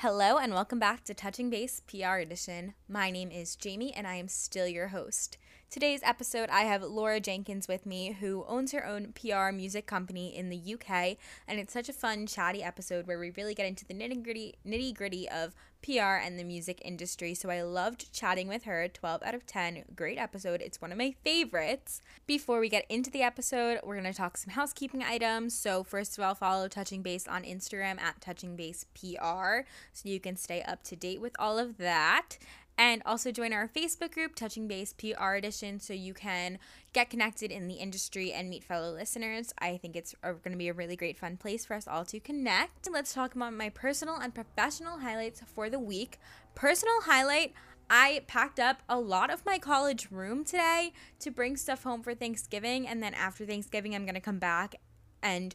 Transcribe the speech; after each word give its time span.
Hello 0.00 0.36
and 0.36 0.52
welcome 0.52 0.78
back 0.78 1.04
to 1.04 1.14
Touching 1.14 1.48
Base 1.48 1.80
PR 1.88 2.18
Edition. 2.18 2.74
My 2.86 3.10
name 3.10 3.30
is 3.30 3.56
Jamie 3.56 3.94
and 3.94 4.06
I 4.06 4.16
am 4.16 4.28
still 4.28 4.68
your 4.68 4.88
host. 4.88 5.38
Today's 5.68 6.00
episode, 6.04 6.48
I 6.48 6.60
have 6.60 6.82
Laura 6.82 7.18
Jenkins 7.18 7.66
with 7.66 7.84
me, 7.84 8.12
who 8.20 8.44
owns 8.46 8.70
her 8.70 8.86
own 8.86 9.12
PR 9.12 9.50
music 9.50 9.84
company 9.84 10.34
in 10.34 10.48
the 10.48 10.74
UK, 10.74 11.16
and 11.46 11.58
it's 11.58 11.72
such 11.72 11.88
a 11.88 11.92
fun, 11.92 12.26
chatty 12.26 12.62
episode 12.62 13.06
where 13.06 13.18
we 13.18 13.30
really 13.30 13.52
get 13.52 13.66
into 13.66 13.84
the 13.84 13.92
nitty 13.92 14.22
gritty, 14.22 14.54
nitty 14.64 14.94
gritty 14.94 15.28
of 15.28 15.54
PR 15.82 16.22
and 16.22 16.38
the 16.38 16.44
music 16.44 16.80
industry. 16.84 17.34
So 17.34 17.50
I 17.50 17.62
loved 17.62 18.12
chatting 18.12 18.48
with 18.48 18.62
her. 18.64 18.88
12 18.88 19.22
out 19.24 19.34
of 19.34 19.44
10, 19.44 19.84
great 19.94 20.18
episode. 20.18 20.62
It's 20.62 20.80
one 20.80 20.92
of 20.92 20.98
my 20.98 21.14
favorites. 21.24 22.00
Before 22.26 22.60
we 22.60 22.68
get 22.68 22.86
into 22.88 23.10
the 23.10 23.22
episode, 23.22 23.80
we're 23.82 23.96
gonna 23.96 24.14
talk 24.14 24.36
some 24.36 24.54
housekeeping 24.54 25.02
items. 25.02 25.52
So 25.52 25.82
first 25.82 26.16
of 26.16 26.24
all, 26.24 26.34
follow 26.34 26.68
Touching 26.68 27.02
Base 27.02 27.26
on 27.26 27.42
Instagram 27.42 28.00
at 28.00 28.20
Touching 28.20 28.54
Base 28.56 28.86
PR, 28.94 29.66
so 29.92 30.08
you 30.08 30.20
can 30.20 30.36
stay 30.36 30.62
up 30.62 30.84
to 30.84 30.96
date 30.96 31.20
with 31.20 31.34
all 31.38 31.58
of 31.58 31.76
that 31.78 32.38
and 32.78 33.02
also 33.06 33.30
join 33.32 33.52
our 33.52 33.68
Facebook 33.68 34.12
group, 34.12 34.34
Touching 34.34 34.68
Base 34.68 34.92
PR 34.92 35.34
Edition, 35.34 35.80
so 35.80 35.92
you 35.92 36.12
can 36.12 36.58
get 36.92 37.10
connected 37.10 37.50
in 37.50 37.68
the 37.68 37.74
industry 37.74 38.32
and 38.32 38.50
meet 38.50 38.64
fellow 38.64 38.92
listeners. 38.92 39.52
I 39.58 39.76
think 39.76 39.96
it's 39.96 40.14
going 40.22 40.50
to 40.50 40.56
be 40.56 40.68
a 40.68 40.74
really 40.74 40.96
great, 40.96 41.18
fun 41.18 41.36
place 41.36 41.64
for 41.64 41.74
us 41.74 41.88
all 41.88 42.04
to 42.06 42.20
connect. 42.20 42.90
Let's 42.90 43.14
talk 43.14 43.34
about 43.34 43.54
my 43.54 43.70
personal 43.70 44.16
and 44.16 44.34
professional 44.34 44.98
highlights 44.98 45.42
for 45.54 45.70
the 45.70 45.78
week. 45.78 46.18
Personal 46.54 47.02
highlight 47.02 47.54
I 47.88 48.22
packed 48.26 48.58
up 48.58 48.82
a 48.88 48.98
lot 48.98 49.32
of 49.32 49.46
my 49.46 49.58
college 49.58 50.08
room 50.10 50.44
today 50.44 50.92
to 51.20 51.30
bring 51.30 51.56
stuff 51.56 51.84
home 51.84 52.02
for 52.02 52.14
Thanksgiving, 52.14 52.88
and 52.88 53.02
then 53.02 53.14
after 53.14 53.46
Thanksgiving, 53.46 53.94
I'm 53.94 54.04
going 54.04 54.16
to 54.16 54.20
come 54.20 54.40
back 54.40 54.74
and 55.22 55.54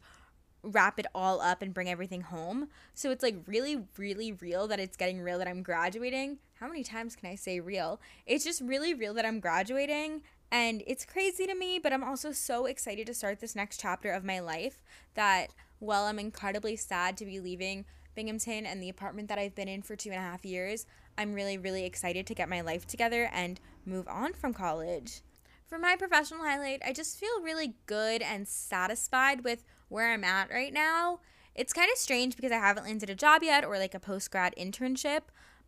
wrap 0.64 1.00
it 1.00 1.06
all 1.16 1.42
up 1.42 1.62
and 1.62 1.74
bring 1.74 1.90
everything 1.90 2.22
home. 2.22 2.68
So 2.94 3.12
it's 3.12 3.24
like 3.24 3.36
really, 3.48 3.84
really 3.98 4.34
real 4.34 4.68
that 4.68 4.80
it's 4.80 4.98
getting 4.98 5.22
real 5.22 5.38
that 5.40 5.48
I'm 5.48 5.64
graduating. 5.64 6.38
How 6.60 6.68
many 6.68 6.84
times 6.84 7.16
can 7.16 7.30
I 7.30 7.36
say 7.36 7.60
real? 7.60 8.00
It's 8.26 8.44
just 8.44 8.62
really 8.62 8.94
real 8.94 9.14
that 9.16 9.26
I'm 9.26 9.40
graduating. 9.40 10.22
And 10.52 10.84
it's 10.86 11.06
crazy 11.06 11.48
to 11.48 11.56
me, 11.56 11.80
but 11.80 11.94
I'm 11.94 12.04
also 12.04 12.32
so 12.32 12.66
excited 12.66 13.08
to 13.08 13.14
start 13.14 13.40
this 13.40 13.56
next 13.56 13.80
chapter 13.80 14.12
of 14.12 14.26
my 14.26 14.40
life 14.40 14.84
that 15.16 15.48
while 15.80 16.04
I'm 16.04 16.20
incredibly 16.20 16.76
sad 16.76 17.18
to 17.18 17.26
be 17.26 17.40
leaving 17.40 17.86
Binghamton 18.14 18.66
and 18.66 18.84
the 18.84 18.90
apartment 18.90 19.30
that 19.30 19.40
I've 19.40 19.56
been 19.56 19.70
in 19.70 19.82
for 19.82 19.96
two 19.96 20.10
and 20.10 20.20
a 20.20 20.22
half 20.22 20.46
years, 20.46 20.86
I'm 21.18 21.34
really, 21.34 21.58
really 21.58 21.86
excited 21.86 22.28
to 22.28 22.36
get 22.36 22.50
my 22.50 22.62
life 22.62 22.86
together 22.86 23.30
and 23.32 23.60
move 23.86 24.08
on 24.08 24.34
from 24.34 24.54
college. 24.54 25.22
For 25.66 25.80
my 25.80 25.96
professional 25.96 26.44
highlight, 26.44 26.82
I 26.86 26.92
just 26.92 27.18
feel 27.18 27.42
really 27.42 27.76
good 27.86 28.22
and 28.22 28.46
satisfied 28.46 29.46
with 29.46 29.64
where 29.92 30.12
I'm 30.12 30.24
at 30.24 30.50
right 30.50 30.74
now. 30.74 31.20
It's 31.54 31.74
kind 31.74 31.92
of 31.92 31.98
strange 31.98 32.36
because 32.36 32.52
I 32.52 32.60
haven't 32.60 32.86
landed 32.86 33.10
a 33.10 33.16
job 33.16 33.44
yet 33.44 33.66
or 33.66 33.78
like 33.78 33.94
a 33.94 34.00
post 34.00 34.32
grad 34.32 34.56
internship, 34.58 35.24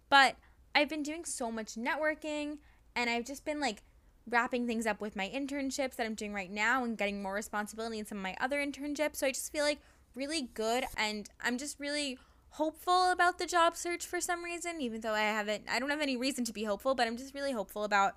but 0.10 0.38
I've 0.74 0.90
been 0.90 1.04
doing 1.04 1.26
so 1.26 1.52
much 1.52 1.76
networking 1.76 2.60
and 2.96 3.10
I've 3.10 3.26
just 3.26 3.44
been 3.44 3.60
like 3.60 3.84
wrapping 4.30 4.66
things 4.66 4.88
up 4.88 5.02
with 5.02 5.18
my 5.18 5.30
internships 5.30 5.98
that 5.98 6.06
I'm 6.06 6.16
doing 6.16 6.34
right 6.34 6.50
now 6.50 6.86
and 6.86 6.98
getting 6.98 7.22
more 7.22 7.34
responsibility 7.34 8.00
in 8.00 8.06
some 8.06 8.20
of 8.20 8.24
my 8.24 8.36
other 8.40 8.66
internships. 8.66 9.18
So 9.18 9.28
I 9.28 9.32
just 9.32 9.52
feel 9.52 9.66
like 9.66 9.82
really 10.16 10.44
good 10.54 10.86
and 10.96 11.30
I'm 11.44 11.58
just 11.58 11.80
really 11.80 12.18
hopeful 12.52 13.12
about 13.12 13.40
the 13.40 13.46
job 13.46 13.76
search 13.76 14.06
for 14.06 14.22
some 14.22 14.44
reason, 14.44 14.80
even 14.80 15.02
though 15.02 15.14
I 15.14 15.22
haven't, 15.22 15.66
I 15.70 15.80
don't 15.80 15.90
have 15.90 16.02
any 16.02 16.16
reason 16.16 16.46
to 16.46 16.54
be 16.54 16.64
hopeful, 16.64 16.96
but 16.96 17.08
I'm 17.08 17.18
just 17.18 17.34
really 17.34 17.52
hopeful 17.52 17.84
about 17.84 18.16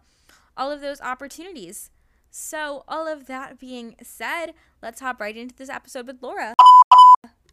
all 0.57 0.70
of 0.70 0.81
those 0.81 1.01
opportunities. 1.01 1.91
So, 2.39 2.84
all 2.87 3.09
of 3.09 3.29
that 3.29 3.59
being 3.59 3.97
said, 4.03 4.48
let's 4.83 5.01
hop 5.01 5.23
right 5.23 5.34
into 5.34 5.55
this 5.55 5.70
episode 5.70 6.06
with 6.06 6.23
Laura. 6.23 6.53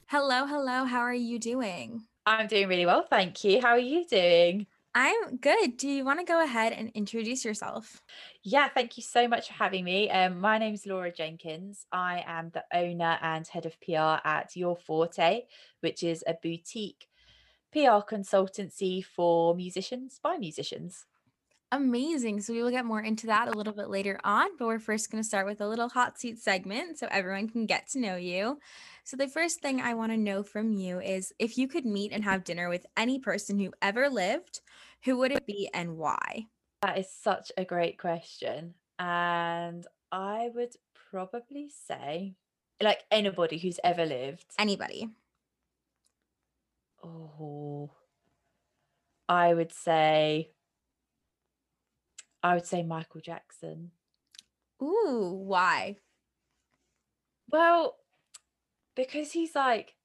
Hello, 0.07 0.45
hello. 0.45 0.83
How 0.83 0.99
are 0.99 1.13
you 1.13 1.39
doing? 1.39 2.03
I'm 2.25 2.47
doing 2.47 2.67
really 2.67 2.85
well, 2.85 3.07
thank 3.09 3.45
you. 3.45 3.61
How 3.61 3.69
are 3.69 3.79
you 3.79 4.05
doing? 4.05 4.67
I'm 4.93 5.37
good. 5.37 5.77
Do 5.77 5.87
you 5.87 6.03
want 6.03 6.19
to 6.19 6.25
go 6.25 6.43
ahead 6.43 6.73
and 6.73 6.91
introduce 6.95 7.45
yourself? 7.45 8.01
Yeah, 8.43 8.67
thank 8.67 8.97
you 8.97 9.03
so 9.03 9.25
much 9.25 9.47
for 9.47 9.53
having 9.53 9.85
me. 9.85 10.11
Um, 10.11 10.41
my 10.41 10.57
name 10.57 10.73
is 10.73 10.85
Laura 10.85 11.13
Jenkins. 11.13 11.85
I 11.93 12.21
am 12.27 12.51
the 12.53 12.65
owner 12.73 13.17
and 13.21 13.47
head 13.47 13.65
of 13.65 13.79
PR 13.79 14.19
at 14.27 14.53
Your 14.53 14.75
Forte, 14.75 15.43
which 15.79 16.03
is 16.03 16.25
a 16.27 16.33
boutique 16.43 17.07
PR 17.71 18.03
consultancy 18.05 19.01
for 19.01 19.55
musicians 19.55 20.19
by 20.21 20.35
musicians. 20.35 21.05
Amazing. 21.73 22.39
So 22.41 22.53
we 22.53 22.61
will 22.61 22.69
get 22.69 22.85
more 22.85 23.01
into 23.01 23.25
that 23.25 23.47
a 23.47 23.57
little 23.57 23.73
bit 23.73 23.89
later 23.89 24.19
on, 24.23 24.49
but 24.59 24.67
we're 24.67 24.77
first 24.77 25.09
going 25.09 25.23
to 25.23 25.27
start 25.27 25.47
with 25.47 25.59
a 25.59 25.67
little 25.67 25.89
hot 25.89 26.19
seat 26.19 26.37
segment 26.37 26.99
so 26.99 27.07
everyone 27.09 27.49
can 27.49 27.65
get 27.65 27.87
to 27.87 27.99
know 27.99 28.15
you. 28.15 28.59
So 29.03 29.17
the 29.17 29.27
first 29.27 29.59
thing 29.59 29.81
I 29.81 29.95
want 29.95 30.11
to 30.11 30.17
know 30.17 30.43
from 30.43 30.71
you 30.71 30.99
is 30.99 31.33
if 31.39 31.57
you 31.57 31.67
could 31.67 31.83
meet 31.83 32.11
and 32.11 32.23
have 32.23 32.43
dinner 32.43 32.69
with 32.69 32.85
any 32.95 33.17
person 33.17 33.57
who 33.57 33.73
ever 33.81 34.07
lived, 34.07 34.61
who 35.03 35.17
would 35.17 35.31
it 35.31 35.47
be 35.47 35.67
and 35.73 35.97
why? 35.97 36.45
That 36.83 36.99
is 36.99 37.09
such 37.09 37.51
a 37.57 37.65
great 37.65 37.97
question. 37.97 38.75
And 38.99 39.87
I 40.11 40.51
would 40.53 40.75
probably 41.09 41.69
say 41.87 42.35
like 42.79 43.03
anybody 43.09 43.57
who's 43.57 43.79
ever 43.83 44.05
lived. 44.05 44.45
Anybody. 44.59 45.09
Oh. 47.03 47.89
I 49.27 49.55
would 49.55 49.71
say 49.71 50.52
I 52.43 52.55
would 52.55 52.65
say 52.65 52.83
Michael 52.83 53.21
Jackson. 53.21 53.91
Ooh, 54.81 55.41
why? 55.45 55.97
Well, 57.49 57.95
because 58.95 59.31
he's 59.31 59.55
like 59.55 59.95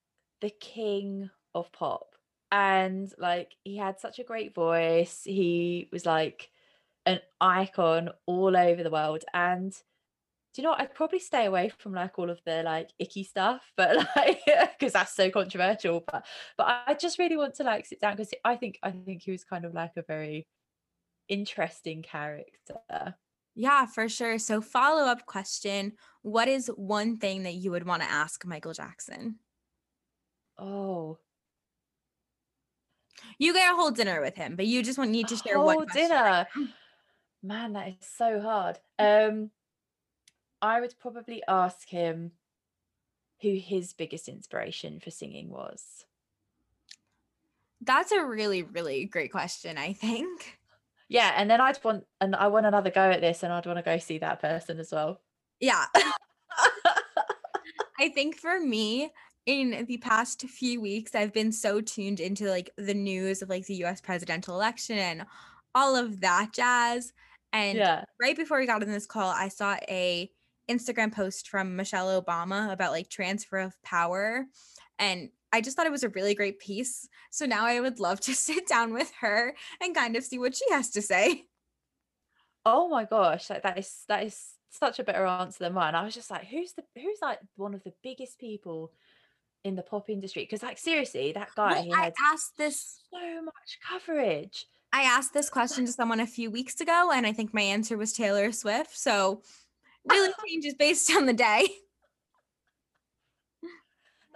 the 0.40 0.50
king 0.50 1.30
of 1.54 1.72
pop 1.72 2.14
and 2.52 3.12
like 3.18 3.52
he 3.64 3.76
had 3.76 3.98
such 3.98 4.18
a 4.18 4.24
great 4.24 4.54
voice. 4.54 5.22
He 5.24 5.88
was 5.92 6.06
like 6.06 6.50
an 7.06 7.20
icon 7.40 8.10
all 8.26 8.56
over 8.56 8.82
the 8.82 8.90
world 8.90 9.24
and 9.34 9.72
do 10.54 10.62
you 10.62 10.64
know 10.64 10.70
what? 10.70 10.80
I'd 10.80 10.94
probably 10.94 11.18
stay 11.18 11.44
away 11.44 11.70
from 11.78 11.92
like 11.92 12.18
all 12.18 12.30
of 12.30 12.40
the 12.44 12.62
like 12.62 12.90
icky 12.98 13.22
stuff, 13.22 13.70
but 13.76 13.96
like 14.16 14.40
because 14.78 14.92
that's 14.92 15.14
so 15.14 15.30
controversial. 15.30 16.04
But 16.10 16.24
but 16.56 16.66
I 16.86 16.94
just 16.94 17.18
really 17.18 17.36
want 17.36 17.54
to 17.56 17.64
like 17.64 17.86
sit 17.86 18.00
down 18.00 18.16
because 18.16 18.32
I 18.44 18.56
think 18.56 18.78
I 18.82 18.90
think 18.90 19.22
he 19.22 19.30
was 19.30 19.44
kind 19.44 19.64
of 19.64 19.74
like 19.74 19.92
a 19.96 20.02
very 20.02 20.46
interesting 21.28 22.02
character. 22.02 23.14
Yeah, 23.54 23.86
for 23.86 24.08
sure. 24.08 24.38
So, 24.38 24.60
follow 24.60 25.04
up 25.04 25.26
question 25.26 25.92
What 26.22 26.48
is 26.48 26.68
one 26.76 27.18
thing 27.18 27.42
that 27.42 27.54
you 27.54 27.70
would 27.72 27.86
want 27.86 28.02
to 28.02 28.10
ask 28.10 28.44
Michael 28.44 28.72
Jackson? 28.72 29.36
Oh, 30.56 31.18
you 33.38 33.52
get 33.52 33.72
a 33.72 33.76
whole 33.76 33.90
dinner 33.90 34.20
with 34.20 34.36
him, 34.36 34.56
but 34.56 34.66
you 34.66 34.82
just 34.82 34.98
want 34.98 35.10
need 35.10 35.28
to 35.28 35.36
share 35.36 35.60
one 35.60 35.86
dinner. 35.92 36.46
Man, 37.42 37.72
that 37.74 37.88
is 37.88 37.94
so 38.16 38.40
hard. 38.40 38.78
Um, 38.98 39.50
I 40.60 40.80
would 40.80 40.94
probably 40.98 41.42
ask 41.46 41.88
him 41.88 42.32
who 43.40 43.54
his 43.54 43.92
biggest 43.92 44.28
inspiration 44.28 44.98
for 44.98 45.10
singing 45.10 45.50
was. 45.50 46.04
That's 47.80 48.10
a 48.10 48.24
really, 48.24 48.64
really 48.64 49.04
great 49.04 49.30
question, 49.30 49.78
I 49.78 49.92
think 49.92 50.57
yeah 51.08 51.32
and 51.36 51.50
then 51.50 51.60
i'd 51.60 51.82
want 51.82 52.04
and 52.20 52.36
i 52.36 52.46
want 52.46 52.66
another 52.66 52.90
go 52.90 53.10
at 53.10 53.20
this 53.20 53.42
and 53.42 53.52
i'd 53.52 53.66
want 53.66 53.78
to 53.78 53.82
go 53.82 53.98
see 53.98 54.18
that 54.18 54.40
person 54.40 54.78
as 54.78 54.92
well 54.92 55.20
yeah 55.60 55.84
i 57.98 58.08
think 58.08 58.36
for 58.36 58.60
me 58.60 59.10
in 59.46 59.86
the 59.86 59.96
past 59.98 60.42
few 60.42 60.80
weeks 60.80 61.14
i've 61.14 61.32
been 61.32 61.52
so 61.52 61.80
tuned 61.80 62.20
into 62.20 62.48
like 62.48 62.70
the 62.76 62.94
news 62.94 63.42
of 63.42 63.48
like 63.48 63.66
the 63.66 63.84
us 63.84 64.00
presidential 64.00 64.54
election 64.54 64.98
and 64.98 65.24
all 65.74 65.96
of 65.96 66.20
that 66.20 66.52
jazz 66.52 67.12
and 67.52 67.78
yeah. 67.78 68.04
right 68.20 68.36
before 68.36 68.58
we 68.58 68.66
got 68.66 68.82
in 68.82 68.90
this 68.90 69.06
call 69.06 69.30
i 69.30 69.48
saw 69.48 69.76
a 69.88 70.30
instagram 70.68 71.12
post 71.12 71.48
from 71.48 71.76
michelle 71.76 72.22
obama 72.22 72.70
about 72.70 72.92
like 72.92 73.08
transfer 73.08 73.58
of 73.58 73.74
power 73.82 74.44
and 74.98 75.30
I 75.52 75.60
just 75.60 75.76
thought 75.76 75.86
it 75.86 75.92
was 75.92 76.04
a 76.04 76.10
really 76.10 76.34
great 76.34 76.58
piece. 76.58 77.08
So 77.30 77.46
now 77.46 77.66
I 77.66 77.80
would 77.80 78.00
love 78.00 78.20
to 78.20 78.34
sit 78.34 78.66
down 78.66 78.92
with 78.92 79.12
her 79.20 79.54
and 79.80 79.94
kind 79.94 80.16
of 80.16 80.24
see 80.24 80.38
what 80.38 80.56
she 80.56 80.64
has 80.70 80.90
to 80.90 81.02
say. 81.02 81.46
Oh 82.64 82.88
my 82.88 83.04
gosh, 83.04 83.48
like 83.48 83.62
that 83.62 83.78
is 83.78 84.04
that 84.08 84.24
is 84.24 84.50
such 84.70 84.98
a 84.98 85.04
better 85.04 85.24
answer 85.24 85.64
than 85.64 85.72
mine. 85.72 85.94
I 85.94 86.04
was 86.04 86.14
just 86.14 86.30
like, 86.30 86.46
who's 86.46 86.72
the 86.74 86.82
who's 86.94 87.18
like 87.22 87.38
one 87.56 87.74
of 87.74 87.82
the 87.84 87.92
biggest 88.02 88.38
people 88.38 88.92
in 89.64 89.74
the 89.74 89.82
pop 89.82 90.10
industry? 90.10 90.42
Because 90.42 90.62
like 90.62 90.78
seriously, 90.78 91.32
that 91.32 91.50
guy 91.56 91.72
well, 91.72 91.82
he 91.82 91.92
I 91.92 92.12
asked 92.26 92.58
this 92.58 93.00
so 93.10 93.42
much 93.42 93.78
coverage. 93.88 94.66
I 94.92 95.02
asked 95.02 95.34
this 95.34 95.50
question 95.50 95.86
to 95.86 95.92
someone 95.92 96.20
a 96.20 96.26
few 96.26 96.50
weeks 96.50 96.80
ago, 96.80 97.10
and 97.14 97.26
I 97.26 97.32
think 97.32 97.54
my 97.54 97.62
answer 97.62 97.96
was 97.96 98.12
Taylor 98.12 98.52
Swift. 98.52 98.98
So 98.98 99.42
really 100.08 100.32
changes 100.46 100.74
based 100.74 101.14
on 101.14 101.26
the 101.26 101.32
day 101.32 101.68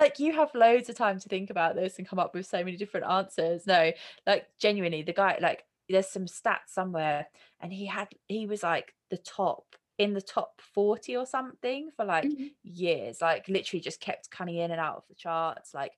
like 0.03 0.19
you 0.19 0.33
have 0.33 0.55
loads 0.55 0.89
of 0.89 0.97
time 0.97 1.19
to 1.21 1.29
think 1.29 1.51
about 1.51 1.75
this 1.75 1.99
and 1.99 2.09
come 2.09 2.19
up 2.19 2.35
with 2.35 2.47
so 2.47 2.59
many 2.59 2.77
different 2.77 3.07
answers. 3.07 3.67
No, 3.67 3.93
like 4.27 4.47
genuinely, 4.59 5.03
the 5.03 5.13
guy, 5.13 5.39
like 5.41 5.65
there's 5.89 6.09
some 6.09 6.27
stats 6.27 6.69
somewhere, 6.69 7.27
and 7.61 7.73
he 7.73 7.87
had 7.87 8.09
he 8.27 8.47
was 8.47 8.63
like 8.63 8.95
the 9.11 9.19
top 9.19 9.65
in 9.99 10.15
the 10.15 10.23
top 10.23 10.61
40 10.75 11.17
or 11.17 11.27
something 11.27 11.91
for 11.97 12.05
like 12.05 12.25
mm-hmm. 12.25 12.47
years, 12.65 13.21
like 13.21 13.49
literally 13.49 13.81
just 13.81 14.01
kept 14.01 14.31
coming 14.31 14.57
in 14.57 14.71
and 14.71 14.81
out 14.81 14.97
of 14.97 15.05
the 15.09 15.15
charts. 15.15 15.75
Like 15.75 15.93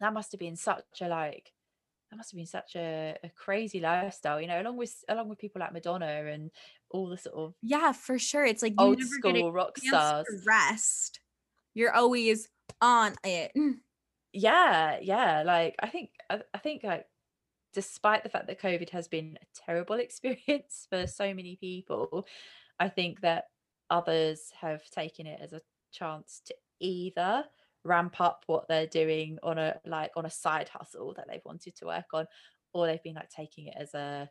that 0.00 0.12
must 0.12 0.32
have 0.32 0.40
been 0.40 0.56
such 0.56 1.00
a 1.00 1.08
like 1.08 1.52
that 2.10 2.16
must 2.16 2.30
have 2.30 2.36
been 2.36 2.46
such 2.46 2.76
a, 2.76 3.16
a 3.24 3.30
crazy 3.30 3.80
lifestyle, 3.80 4.40
you 4.40 4.46
know, 4.46 4.60
along 4.60 4.76
with 4.76 4.94
along 5.08 5.28
with 5.28 5.38
people 5.38 5.60
like 5.60 5.72
Madonna 5.72 6.24
and 6.26 6.50
all 6.90 7.08
the 7.08 7.16
sort 7.16 7.34
of 7.34 7.54
Yeah, 7.62 7.92
for 7.92 8.18
sure. 8.18 8.44
It's 8.44 8.62
like 8.62 8.74
old 8.78 9.00
school 9.00 9.50
rock 9.50 9.78
stars. 9.78 10.26
rest. 10.46 11.20
You're 11.74 11.94
always 11.94 12.48
on 12.82 13.14
it. 13.24 13.52
Mm. 13.56 13.76
Yeah, 14.34 14.98
yeah. 15.00 15.42
Like 15.44 15.76
I 15.80 15.88
think 15.88 16.10
I, 16.30 16.42
I 16.54 16.58
think 16.58 16.84
like 16.84 17.06
despite 17.72 18.22
the 18.22 18.28
fact 18.30 18.46
that 18.48 18.60
COVID 18.60 18.90
has 18.90 19.08
been 19.08 19.38
a 19.42 19.46
terrible 19.66 19.96
experience 20.00 20.86
for 20.90 21.06
so 21.06 21.34
many 21.34 21.56
people, 21.56 22.26
I 22.80 22.88
think 22.88 23.20
that 23.22 23.46
others 23.90 24.52
have 24.60 24.88
taken 24.90 25.26
it 25.26 25.40
as 25.42 25.52
a 25.52 25.60
chance 25.92 26.42
to 26.46 26.54
either 26.80 27.44
ramp 27.84 28.20
up 28.20 28.44
what 28.46 28.68
they're 28.68 28.86
doing 28.86 29.38
on 29.42 29.58
a 29.58 29.80
like 29.86 30.12
on 30.16 30.26
a 30.26 30.30
side 30.30 30.68
hustle 30.68 31.14
that 31.14 31.26
they've 31.28 31.44
wanted 31.44 31.76
to 31.76 31.86
work 31.86 32.06
on, 32.14 32.26
or 32.74 32.86
they've 32.86 33.02
been 33.02 33.16
like 33.16 33.30
taking 33.30 33.68
it 33.68 33.76
as 33.78 33.94
a 33.94 34.30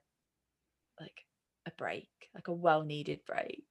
like 1.00 1.26
a 1.66 1.72
break, 1.78 2.10
like 2.36 2.48
a 2.48 2.54
well 2.54 2.84
needed 2.84 3.22
break. 3.26 3.66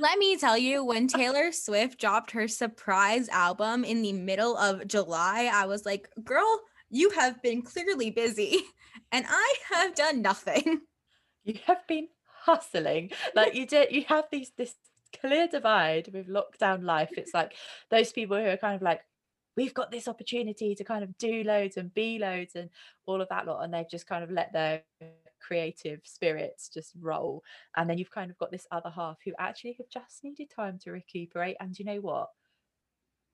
Let 0.00 0.18
me 0.18 0.36
tell 0.36 0.56
you, 0.56 0.84
when 0.84 1.08
Taylor 1.08 1.50
Swift 1.50 1.98
dropped 2.00 2.30
her 2.30 2.46
surprise 2.46 3.28
album 3.30 3.82
in 3.84 4.00
the 4.00 4.12
middle 4.12 4.56
of 4.56 4.86
July, 4.86 5.50
I 5.52 5.66
was 5.66 5.84
like, 5.84 6.08
girl, 6.22 6.60
you 6.88 7.10
have 7.10 7.42
been 7.42 7.62
clearly 7.62 8.10
busy 8.10 8.60
and 9.12 9.26
I 9.28 9.54
have 9.72 9.96
done 9.96 10.22
nothing. 10.22 10.82
you 11.44 11.58
have 11.66 11.86
been 11.86 12.08
hustling 12.42 13.10
like 13.34 13.54
you 13.54 13.66
did 13.66 13.90
you 13.92 14.04
have 14.08 14.24
these 14.30 14.52
this 14.56 14.74
clear 15.20 15.48
divide 15.48 16.08
with 16.12 16.28
lockdown 16.28 16.82
life 16.82 17.10
it's 17.16 17.34
like 17.34 17.54
those 17.90 18.12
people 18.12 18.36
who 18.36 18.44
are 18.44 18.56
kind 18.56 18.76
of 18.76 18.82
like 18.82 19.00
we've 19.56 19.74
got 19.74 19.90
this 19.90 20.08
opportunity 20.08 20.74
to 20.74 20.84
kind 20.84 21.02
of 21.02 21.16
do 21.18 21.42
loads 21.42 21.76
and 21.76 21.92
be 21.92 22.18
loads 22.18 22.54
and 22.54 22.70
all 23.06 23.20
of 23.20 23.28
that 23.28 23.46
lot 23.46 23.62
and 23.62 23.74
they've 23.74 23.90
just 23.90 24.06
kind 24.06 24.22
of 24.22 24.30
let 24.30 24.52
their 24.52 24.82
creative 25.40 26.00
spirits 26.04 26.68
just 26.72 26.92
roll 27.00 27.42
and 27.76 27.88
then 27.88 27.98
you've 27.98 28.10
kind 28.10 28.30
of 28.30 28.38
got 28.38 28.50
this 28.50 28.66
other 28.70 28.90
half 28.90 29.18
who 29.24 29.32
actually 29.38 29.74
have 29.78 29.88
just 29.88 30.22
needed 30.24 30.48
time 30.54 30.78
to 30.78 30.90
recuperate 30.90 31.56
and 31.60 31.78
you 31.78 31.84
know 31.84 32.00
what 32.00 32.28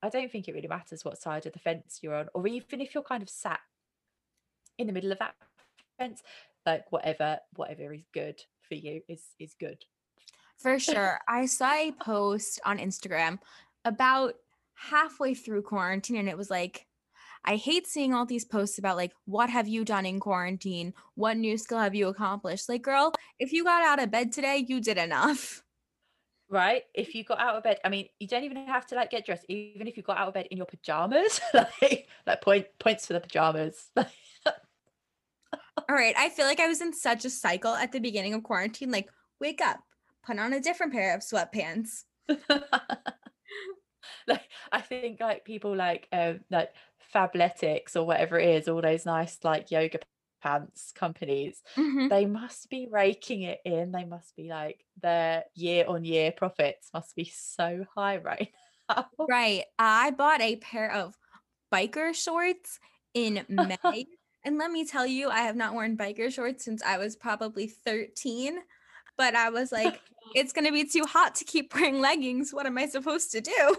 i 0.01 0.09
don't 0.09 0.31
think 0.31 0.47
it 0.47 0.53
really 0.53 0.67
matters 0.67 1.03
what 1.03 1.17
side 1.17 1.45
of 1.45 1.53
the 1.53 1.59
fence 1.59 1.99
you're 2.01 2.15
on 2.15 2.27
or 2.33 2.47
even 2.47 2.81
if 2.81 2.93
you're 2.93 3.03
kind 3.03 3.23
of 3.23 3.29
sat 3.29 3.59
in 4.77 4.87
the 4.87 4.93
middle 4.93 5.11
of 5.11 5.19
that 5.19 5.35
fence 5.97 6.21
like 6.65 6.91
whatever 6.91 7.39
whatever 7.55 7.93
is 7.93 8.05
good 8.13 8.41
for 8.67 8.75
you 8.75 9.01
is 9.07 9.23
is 9.39 9.55
good 9.59 9.85
For 10.57 10.79
sure. 10.79 11.19
I 11.27 11.45
saw 11.45 11.73
a 11.73 11.91
post 11.91 12.61
on 12.65 12.77
Instagram 12.79 13.39
about 13.83 14.35
halfway 14.75 15.33
through 15.33 15.63
quarantine 15.63 16.17
and 16.17 16.29
it 16.29 16.37
was 16.37 16.49
like, 16.49 16.85
I 17.45 17.55
hate 17.55 17.87
seeing 17.87 18.13
all 18.13 18.25
these 18.25 18.45
posts 18.45 18.77
about 18.77 18.97
like, 18.97 19.13
what 19.25 19.49
have 19.49 19.67
you 19.67 19.85
done 19.85 20.05
in 20.05 20.19
quarantine? 20.19 20.93
What 21.15 21.37
new 21.37 21.57
skill 21.57 21.79
have 21.79 21.95
you 21.95 22.07
accomplished? 22.07 22.67
Like, 22.67 22.81
girl, 22.81 23.13
if 23.39 23.53
you 23.53 23.63
got 23.63 23.83
out 23.83 24.01
of 24.03 24.11
bed 24.11 24.31
today, 24.31 24.65
you 24.67 24.81
did 24.81 24.97
enough. 24.97 25.61
right 26.47 26.83
if 26.93 27.15
you 27.15 27.23
got 27.23 27.39
out 27.39 27.55
of 27.55 27.63
bed 27.63 27.79
i 27.83 27.89
mean 27.89 28.07
you 28.19 28.27
don't 28.27 28.43
even 28.43 28.67
have 28.67 28.85
to 28.85 28.93
like 28.93 29.09
get 29.09 29.25
dressed 29.25 29.43
even 29.49 29.87
if 29.87 29.97
you 29.97 30.03
got 30.03 30.19
out 30.19 30.27
of 30.27 30.33
bed 30.35 30.47
in 30.51 30.57
your 30.57 30.67
pajamas 30.67 31.41
like 31.55 32.07
like 32.27 32.41
point 32.41 32.67
points 32.77 33.07
for 33.07 33.13
the 33.13 33.19
pajamas 33.19 33.89
All 35.89 35.95
right. 35.95 36.15
I 36.17 36.29
feel 36.29 36.45
like 36.45 36.59
I 36.59 36.67
was 36.67 36.81
in 36.81 36.93
such 36.93 37.25
a 37.25 37.29
cycle 37.29 37.73
at 37.73 37.91
the 37.91 37.99
beginning 37.99 38.33
of 38.33 38.43
quarantine. 38.43 38.91
Like, 38.91 39.09
wake 39.39 39.61
up, 39.61 39.79
put 40.25 40.39
on 40.39 40.53
a 40.53 40.59
different 40.59 40.93
pair 40.93 41.13
of 41.13 41.21
sweatpants. 41.21 42.05
like 44.27 44.49
i 44.71 44.81
think 44.81 45.19
like 45.19 45.45
people 45.45 45.75
like 45.75 46.07
um 46.11 46.41
like 46.49 46.73
fabletics 47.13 47.95
or 47.95 48.03
whatever 48.03 48.39
it 48.39 48.49
is 48.49 48.67
all 48.67 48.81
those 48.81 49.05
nice 49.05 49.43
like 49.43 49.71
yoga 49.71 49.99
pants 50.41 50.91
companies 50.91 51.63
Mhm. 51.77 52.09
they 52.09 52.25
must 52.25 52.69
be 52.69 52.87
raking 52.91 53.41
it 53.43 53.59
in 53.65 53.91
they 53.91 54.05
must 54.05 54.35
be 54.35 54.47
like 54.49 54.85
their 54.97 55.45
year 55.55 55.85
on 55.87 56.03
year 56.05 56.31
profits 56.31 56.89
must 56.93 57.15
be 57.15 57.25
so 57.25 57.85
high 57.95 58.17
right 58.21 58.53
now 58.89 59.09
Right. 59.27 59.65
I 59.79 60.11
bought 60.11 60.41
a 60.41 60.57
pair 60.57 60.91
of 60.91 61.17
biker 61.73 62.13
shorts 62.13 62.79
in 63.13 63.45
May. 63.49 64.05
and 64.43 64.57
let 64.57 64.71
me 64.71 64.85
tell 64.85 65.05
you, 65.07 65.29
I 65.29 65.39
have 65.41 65.55
not 65.55 65.73
worn 65.73 65.97
biker 65.97 66.31
shorts 66.31 66.63
since 66.65 66.81
I 66.83 66.97
was 66.97 67.15
probably 67.15 67.67
13. 67.67 68.59
But 69.17 69.35
I 69.35 69.49
was 69.49 69.71
like, 69.71 70.01
it's 70.33 70.53
going 70.53 70.65
to 70.65 70.71
be 70.73 70.85
too 70.87 71.05
hot 71.05 71.35
to 71.35 71.45
keep 71.45 71.73
wearing 71.73 72.01
leggings. 72.01 72.53
What 72.53 72.65
am 72.65 72.77
I 72.77 72.87
supposed 72.87 73.31
to 73.31 73.41
do? 73.41 73.77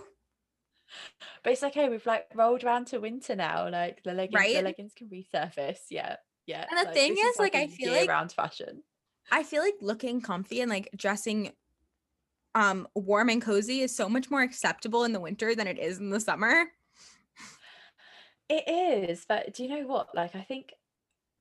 But 1.43 1.53
it's 1.53 1.63
okay. 1.63 1.89
We've 1.89 2.07
like 2.07 2.27
rolled 2.35 2.65
around 2.65 2.87
to 2.89 2.99
winter 2.99 3.37
now. 3.37 3.69
Like 3.69 4.03
the 4.05 4.15
leggings, 4.15 4.55
the 4.55 4.63
leggings 4.63 4.93
can 4.95 5.09
resurface. 5.09 5.81
Yeah, 5.91 6.17
yeah. 6.47 6.65
And 6.71 6.79
the 6.81 6.85
like, 6.85 6.95
thing 6.95 7.15
this 7.15 7.35
is, 7.35 7.39
like, 7.39 7.55
i 7.55 7.67
feel 7.67 7.93
like- 7.93 8.01
year-round 8.03 8.33
fashion. 8.33 8.83
I 9.31 9.43
feel 9.43 9.63
like 9.63 9.75
looking 9.81 10.21
comfy 10.21 10.61
and 10.61 10.71
like 10.71 10.89
dressing 10.97 11.53
um 12.55 12.87
warm 12.95 13.29
and 13.29 13.43
cozy 13.43 13.81
is 13.81 13.95
so 13.95 14.09
much 14.09 14.31
more 14.31 14.41
acceptable 14.43 15.03
in 15.05 15.13
the 15.13 15.21
winter 15.21 15.55
than 15.55 15.67
it 15.67 15.79
is 15.79 15.99
in 15.99 16.11
the 16.11 16.21
summer. 16.21 16.67
It 18.49 19.09
is, 19.11 19.25
but 19.29 19.55
do 19.55 19.65
you 19.65 19.69
know 19.69 19.87
what? 19.89 20.15
Like, 20.15 20.37
I 20.37 20.43
think, 20.43 20.73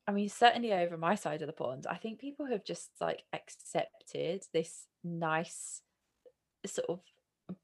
I 0.08 0.12
mean, 0.12 0.28
certainly 0.28 0.74
over 0.74 0.98
my 0.98 1.14
side 1.14 1.42
of 1.44 1.48
the 1.48 1.54
pond, 1.54 1.86
I 1.88 1.98
think 1.98 2.20
people 2.20 2.48
have 2.48 2.64
just 2.64 2.90
like 3.00 3.22
accepted 3.32 4.44
this 4.54 4.88
nice 5.04 5.82
sort 6.66 6.90
of 6.90 7.02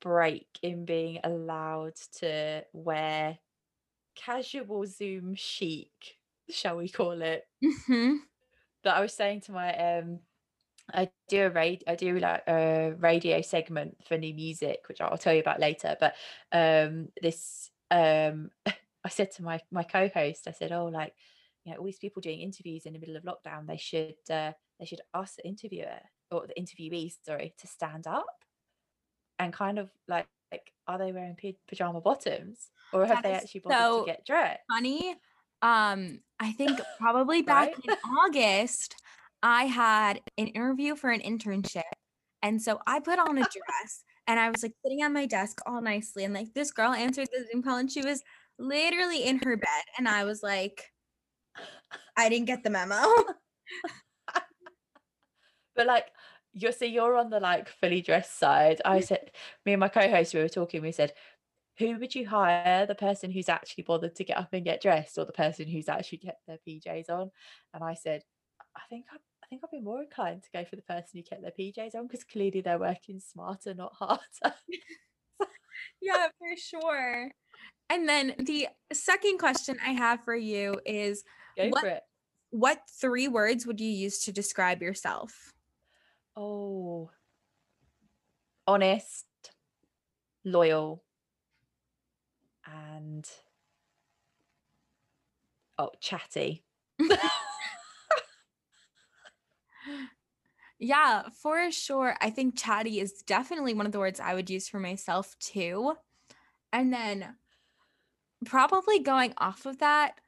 break 0.01 0.47
in 0.61 0.85
being 0.85 1.19
allowed 1.23 1.95
to 2.19 2.65
wear 2.73 3.39
casual 4.15 4.85
Zoom 4.87 5.35
chic, 5.35 6.19
shall 6.49 6.77
we 6.77 6.89
call 6.89 7.21
it? 7.21 7.45
hmm 7.63 8.15
that 8.83 8.95
I 8.97 9.01
was 9.01 9.13
saying 9.13 9.41
to 9.41 9.51
my 9.51 9.75
um 9.99 10.21
I 10.93 11.11
do 11.29 11.43
a 11.45 11.49
radio 11.51 11.83
I 11.91 11.95
do 11.95 12.19
like 12.19 12.43
a 12.47 12.93
radio 12.99 13.41
segment 13.41 13.97
for 14.07 14.17
new 14.17 14.33
music, 14.33 14.87
which 14.87 15.01
I'll 15.01 15.17
tell 15.17 15.33
you 15.33 15.41
about 15.41 15.59
later. 15.61 15.97
But 15.99 16.15
um 16.51 17.09
this 17.21 17.71
um 17.91 18.51
I 19.05 19.09
said 19.09 19.31
to 19.33 19.43
my 19.43 19.61
my 19.71 19.83
co-host, 19.83 20.47
I 20.47 20.51
said, 20.51 20.71
Oh, 20.73 20.85
like, 20.87 21.15
you 21.65 21.73
know, 21.73 21.79
all 21.79 21.85
these 21.85 21.99
people 21.99 22.21
doing 22.21 22.41
interviews 22.41 22.85
in 22.85 22.93
the 22.93 22.99
middle 22.99 23.17
of 23.17 23.23
lockdown, 23.23 23.67
they 23.67 23.77
should 23.77 24.17
uh 24.29 24.53
they 24.79 24.85
should 24.85 25.01
ask 25.13 25.35
the 25.37 25.47
interviewer 25.47 26.01
or 26.31 26.47
the 26.47 26.55
interviewee, 26.61 27.13
sorry, 27.23 27.53
to 27.59 27.67
stand 27.67 28.07
up 28.07 28.40
and 29.41 29.53
kind 29.53 29.79
of 29.79 29.89
like 30.07 30.27
like 30.51 30.71
are 30.87 30.97
they 30.97 31.11
wearing 31.11 31.35
pa- 31.35 31.57
pajama 31.67 32.01
bottoms 32.01 32.69
or 32.93 33.05
have 33.05 33.17
That 33.17 33.23
they 33.23 33.31
actually 33.31 33.61
bothered 33.61 33.77
so 33.79 33.99
to 34.01 34.05
get 34.05 34.25
dressed? 34.25 34.61
funny. 34.69 35.15
Um, 35.61 36.19
I 36.39 36.51
think 36.53 36.79
probably 36.99 37.41
back 37.41 37.71
Right? 37.73 37.85
in 37.85 37.95
August, 38.19 38.95
I 39.43 39.65
had 39.65 40.21
an 40.37 40.47
interview 40.47 40.95
for 40.95 41.09
an 41.09 41.21
internship. 41.21 41.83
And 42.43 42.61
so 42.61 42.79
I 42.87 42.99
put 42.99 43.19
on 43.19 43.37
a 43.37 43.41
dress 43.41 44.03
and 44.27 44.39
I 44.39 44.49
was 44.49 44.63
like 44.63 44.73
sitting 44.83 45.03
at 45.03 45.11
my 45.11 45.25
desk 45.25 45.59
all 45.65 45.81
nicely. 45.81 46.23
And 46.25 46.33
like 46.33 46.53
this 46.53 46.71
girl 46.71 46.91
answered 46.91 47.29
the 47.31 47.45
Zoom 47.51 47.63
call 47.63 47.77
and 47.77 47.91
she 47.91 48.01
was 48.01 48.21
literally 48.59 49.23
in 49.23 49.39
her 49.39 49.55
bed. 49.55 49.83
And 49.97 50.07
I 50.07 50.23
was 50.25 50.41
like, 50.43 50.91
I 52.17 52.27
didn't 52.29 52.47
get 52.47 52.63
the 52.63 52.69
memo. 52.69 52.95
But 55.75 55.87
like 55.87 56.07
you're 56.53 56.71
so 56.71 56.85
you're 56.85 57.17
on 57.17 57.29
the 57.29 57.39
like 57.39 57.69
fully 57.69 58.01
dressed 58.01 58.37
side. 58.37 58.81
I 58.85 58.99
mm. 58.99 59.03
said 59.03 59.31
me 59.65 59.73
and 59.73 59.79
my 59.79 59.87
co-host 59.87 60.33
we 60.33 60.41
were 60.41 60.49
talking, 60.49 60.81
we 60.81 60.91
said, 60.91 61.13
who 61.77 61.97
would 61.97 62.13
you 62.13 62.27
hire? 62.27 62.85
The 62.85 62.95
person 62.95 63.31
who's 63.31 63.49
actually 63.49 63.83
bothered 63.83 64.15
to 64.15 64.23
get 64.23 64.37
up 64.37 64.49
and 64.53 64.65
get 64.65 64.81
dressed 64.81 65.17
or 65.17 65.25
the 65.25 65.31
person 65.31 65.67
who's 65.67 65.89
actually 65.89 66.19
kept 66.19 66.45
their 66.47 66.59
PJs 66.67 67.09
on? 67.09 67.31
And 67.73 67.83
I 67.83 67.93
said, 67.93 68.23
I 68.75 68.81
think 68.89 69.05
I 69.11 69.17
I 69.43 69.47
think 69.47 69.63
I'd 69.63 69.71
be 69.71 69.81
more 69.81 70.01
inclined 70.01 70.43
to 70.43 70.49
go 70.53 70.63
for 70.63 70.77
the 70.77 70.81
person 70.81 71.09
who 71.13 71.23
kept 71.23 71.41
their 71.41 71.51
PJs 71.51 71.95
on 71.95 72.07
because 72.07 72.23
clearly 72.23 72.61
they're 72.61 72.79
working 72.79 73.19
smarter, 73.19 73.73
not 73.73 73.93
harder. 73.93 74.21
yeah, 76.01 76.27
for 76.37 76.55
sure. 76.57 77.31
And 77.89 78.07
then 78.07 78.35
the 78.39 78.69
second 78.93 79.39
question 79.39 79.77
I 79.85 79.91
have 79.91 80.23
for 80.23 80.35
you 80.35 80.79
is 80.85 81.23
go 81.57 81.67
What- 81.69 81.81
for 81.81 81.87
it. 81.87 82.03
what 82.51 82.81
three 83.01 83.27
words 83.27 83.65
would 83.65 83.81
you 83.81 83.89
use 83.89 84.23
to 84.25 84.31
describe 84.31 84.81
yourself? 84.81 85.51
Oh. 86.35 87.11
Honest, 88.65 89.27
loyal, 90.43 91.03
and 92.65 93.27
oh, 95.77 95.91
chatty. 95.99 96.63
Yeah, 100.79 101.29
for 101.29 101.71
sure. 101.71 102.15
I 102.21 102.29
think 102.31 102.57
chatty 102.57 102.99
is 102.99 103.21
definitely 103.21 103.73
one 103.73 103.85
of 103.85 103.91
the 103.91 103.99
words 103.99 104.19
I 104.19 104.33
would 104.33 104.49
use 104.49 104.67
for 104.67 104.79
myself 104.79 105.37
too. 105.39 105.93
And 106.73 106.93
then 106.93 107.35
probably 108.45 108.99
going 108.99 109.33
off 109.37 109.65
of 109.65 109.79
that, 109.79 110.19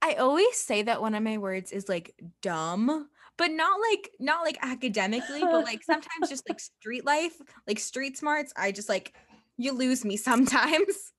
I 0.00 0.14
always 0.14 0.56
say 0.56 0.82
that 0.82 1.00
one 1.00 1.14
of 1.14 1.22
my 1.22 1.38
words 1.38 1.72
is 1.72 1.88
like 1.88 2.14
dumb, 2.40 3.08
but 3.38 3.52
not 3.52 3.80
like 3.80 4.10
not 4.18 4.44
like 4.44 4.58
academically, 4.60 5.40
but 5.40 5.64
like 5.64 5.82
sometimes 5.84 6.28
just 6.28 6.46
like 6.48 6.60
street 6.60 7.06
life, 7.06 7.40
like 7.66 7.78
street 7.78 8.18
smarts. 8.18 8.52
I 8.56 8.72
just 8.72 8.88
like 8.88 9.14
you 9.56 9.72
lose 9.72 10.04
me 10.04 10.16
sometimes. 10.30 11.12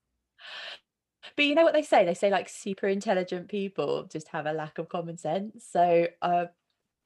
but 1.36 1.46
you 1.46 1.56
know 1.56 1.64
what 1.64 1.74
they 1.74 1.82
say? 1.82 2.06
They 2.06 2.14
say 2.14 2.30
like 2.30 2.50
super 2.50 2.88
intelligent 2.88 3.48
people 3.48 4.04
just 4.12 4.28
have 4.28 4.46
a 4.46 4.54
lack 4.54 4.78
of 4.78 4.90
common 4.90 5.18
sense. 5.18 5.66
So 5.72 6.08
uh, 6.22 6.46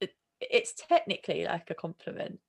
it, 0.01 0.13
it's 0.41 0.73
technically 0.73 1.45
like 1.45 1.69
a 1.69 1.75
compliment 1.75 2.39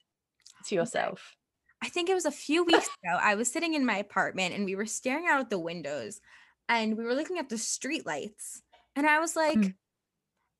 to 0.67 0.75
yourself. 0.75 1.37
I 1.83 1.91
think 1.91 2.09
it 2.09 2.15
was 2.15 2.25
a 2.25 2.33
few 2.33 2.65
weeks 2.65 2.87
ago. 2.87 3.19
I 3.21 3.35
was 3.35 3.53
sitting 3.53 3.75
in 3.75 3.85
my 3.85 3.99
apartment 3.99 4.55
and 4.55 4.65
we 4.65 4.75
were 4.75 4.87
staring 4.87 5.27
out 5.29 5.41
at 5.41 5.51
the 5.51 5.59
windows 5.59 6.21
and 6.69 6.97
we 6.97 7.05
were 7.05 7.15
looking 7.15 7.39
at 7.39 7.51
the 7.51 7.59
street 7.59 8.07
lights. 8.07 8.63
And 8.97 9.07
I 9.07 9.19
was 9.19 9.37
like, 9.37 9.59
mm. 9.59 9.75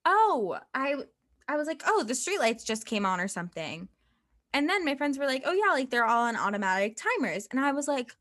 "Oh, 0.05 0.59
I 0.75 0.97
I 1.49 1.57
was 1.57 1.67
like, 1.67 1.83
"Oh, 1.87 2.03
the 2.05 2.15
streetlights 2.15 2.65
just 2.65 2.87
came 2.87 3.07
on 3.07 3.21
or 3.21 3.29
something." 3.29 3.89
And 4.55 4.69
then 4.69 4.85
my 4.85 4.97
friends 4.97 5.19
were 5.19 5.27
like, 5.27 5.43
"Oh 5.47 5.53
yeah, 5.53 5.73
like 5.73 5.91
they're 5.91 6.07
all 6.07 6.25
on 6.25 6.37
automatic 6.37 6.97
timers." 6.97 7.49
And 7.51 7.61
I 7.61 7.73
was 7.73 7.89
like, 7.89 8.13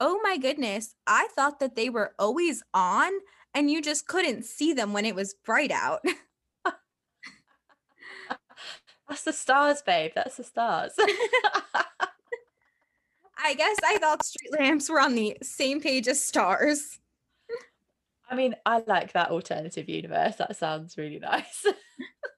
"Oh 0.00 0.20
my 0.22 0.38
goodness, 0.38 0.94
I 1.06 1.28
thought 1.36 1.60
that 1.60 1.76
they 1.76 1.90
were 1.90 2.14
always 2.18 2.62
on 2.74 3.12
and 3.54 3.70
you 3.70 3.82
just 3.82 4.06
couldn't 4.08 4.44
see 4.46 4.72
them 4.74 4.92
when 4.92 5.06
it 5.06 5.14
was 5.16 5.34
bright 5.34 5.72
out." 5.72 6.02
That's 9.08 9.22
the 9.24 9.32
stars, 9.32 9.82
babe. 9.82 10.12
That's 10.14 10.36
the 10.36 10.44
stars. 10.44 10.92
I 13.38 13.54
guess 13.54 13.76
I 13.84 13.98
thought 13.98 14.24
street 14.24 14.52
lamps 14.58 14.88
were 14.90 15.00
on 15.00 15.14
the 15.14 15.36
same 15.42 15.80
page 15.80 16.08
as 16.08 16.22
stars. 16.24 16.98
I 18.28 18.34
mean, 18.34 18.56
I 18.66 18.82
like 18.86 19.12
that 19.12 19.30
alternative 19.30 19.88
universe. 19.88 20.36
That 20.36 20.56
sounds 20.56 20.96
really 20.98 21.18
nice. 21.18 21.64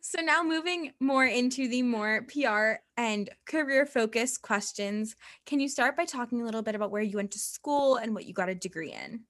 so 0.00 0.20
now 0.20 0.42
moving 0.42 0.92
more 1.00 1.24
into 1.24 1.68
the 1.68 1.82
more 1.82 2.26
PR 2.32 2.82
and 2.96 3.30
career 3.46 3.86
focused 3.86 4.42
questions, 4.42 5.16
can 5.46 5.60
you 5.60 5.68
start 5.68 5.96
by 5.96 6.04
talking 6.04 6.40
a 6.40 6.44
little 6.44 6.62
bit 6.62 6.74
about 6.74 6.90
where 6.90 7.02
you 7.02 7.16
went 7.16 7.32
to 7.32 7.38
school 7.38 7.96
and 7.96 8.14
what 8.14 8.26
you 8.26 8.34
got 8.34 8.48
a 8.48 8.54
degree 8.54 8.92
in? 8.92 9.20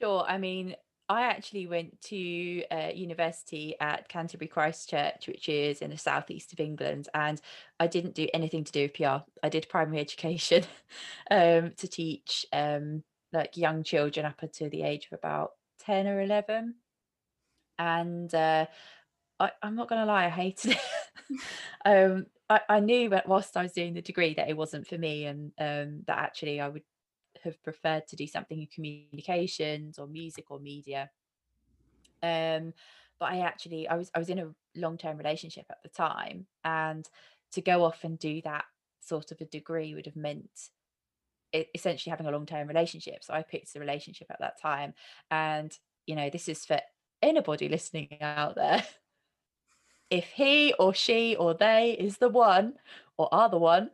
Sure. 0.00 0.24
I 0.26 0.38
mean, 0.38 0.74
I 1.10 1.22
actually 1.22 1.66
went 1.66 2.00
to 2.02 2.62
uh, 2.70 2.90
university 2.94 3.74
at 3.80 4.08
Canterbury 4.08 4.46
Christ 4.46 4.88
Church, 4.88 5.26
which 5.26 5.48
is 5.48 5.82
in 5.82 5.90
the 5.90 5.98
southeast 5.98 6.52
of 6.52 6.60
England, 6.60 7.08
and 7.12 7.40
I 7.80 7.88
didn't 7.88 8.14
do 8.14 8.28
anything 8.32 8.62
to 8.62 8.70
do 8.70 8.82
with 8.82 8.94
PR. 8.94 9.24
I 9.42 9.48
did 9.48 9.68
primary 9.68 9.98
education 10.00 10.62
um, 11.28 11.72
to 11.78 11.88
teach 11.88 12.46
um, 12.52 13.02
like 13.32 13.56
young 13.56 13.82
children 13.82 14.24
up 14.24 14.40
until 14.42 14.70
the 14.70 14.82
age 14.82 15.08
of 15.10 15.18
about 15.18 15.50
ten 15.80 16.06
or 16.06 16.20
eleven, 16.20 16.76
and 17.76 18.32
uh, 18.32 18.66
I, 19.40 19.50
am 19.62 19.74
not 19.74 19.88
going 19.88 20.00
to 20.00 20.06
lie, 20.06 20.26
I 20.26 20.28
hated 20.28 20.72
it. 20.72 21.40
um, 21.84 22.26
I, 22.48 22.60
I, 22.68 22.80
knew 22.80 23.10
whilst 23.26 23.56
I 23.56 23.62
was 23.62 23.72
doing 23.72 23.94
the 23.94 24.02
degree 24.02 24.34
that 24.34 24.48
it 24.50 24.56
wasn't 24.56 24.86
for 24.86 24.98
me, 24.98 25.24
and 25.24 25.52
um, 25.58 26.02
that 26.06 26.18
actually 26.18 26.60
I 26.60 26.68
would 26.68 26.82
have 27.44 27.62
preferred 27.62 28.06
to 28.08 28.16
do 28.16 28.26
something 28.26 28.60
in 28.60 28.66
communications 28.66 29.98
or 29.98 30.06
music 30.06 30.50
or 30.50 30.58
media. 30.58 31.10
Um, 32.22 32.74
but 33.18 33.32
I 33.32 33.40
actually 33.40 33.88
I 33.88 33.96
was 33.96 34.10
I 34.14 34.18
was 34.18 34.28
in 34.28 34.38
a 34.38 34.50
long 34.76 34.98
term 34.98 35.16
relationship 35.16 35.66
at 35.70 35.82
the 35.82 35.88
time, 35.88 36.46
and 36.64 37.08
to 37.52 37.60
go 37.60 37.84
off 37.84 38.04
and 38.04 38.18
do 38.18 38.42
that 38.42 38.64
sort 39.00 39.32
of 39.32 39.40
a 39.40 39.46
degree 39.46 39.94
would 39.94 40.06
have 40.06 40.16
meant 40.16 40.50
essentially 41.74 42.10
having 42.10 42.26
a 42.26 42.30
long 42.30 42.46
term 42.46 42.68
relationship. 42.68 43.24
So 43.24 43.34
I 43.34 43.42
picked 43.42 43.72
the 43.72 43.80
relationship 43.80 44.28
at 44.30 44.40
that 44.40 44.60
time, 44.60 44.94
and 45.30 45.72
you 46.06 46.16
know 46.16 46.30
this 46.30 46.48
is 46.48 46.64
for 46.64 46.80
anybody 47.22 47.68
listening 47.68 48.18
out 48.20 48.56
there. 48.56 48.84
If 50.10 50.26
he 50.32 50.74
or 50.78 50.92
she 50.94 51.36
or 51.36 51.54
they 51.54 51.96
is 51.98 52.18
the 52.18 52.28
one 52.28 52.74
or 53.16 53.32
are 53.32 53.48
the 53.48 53.58
one, 53.58 53.90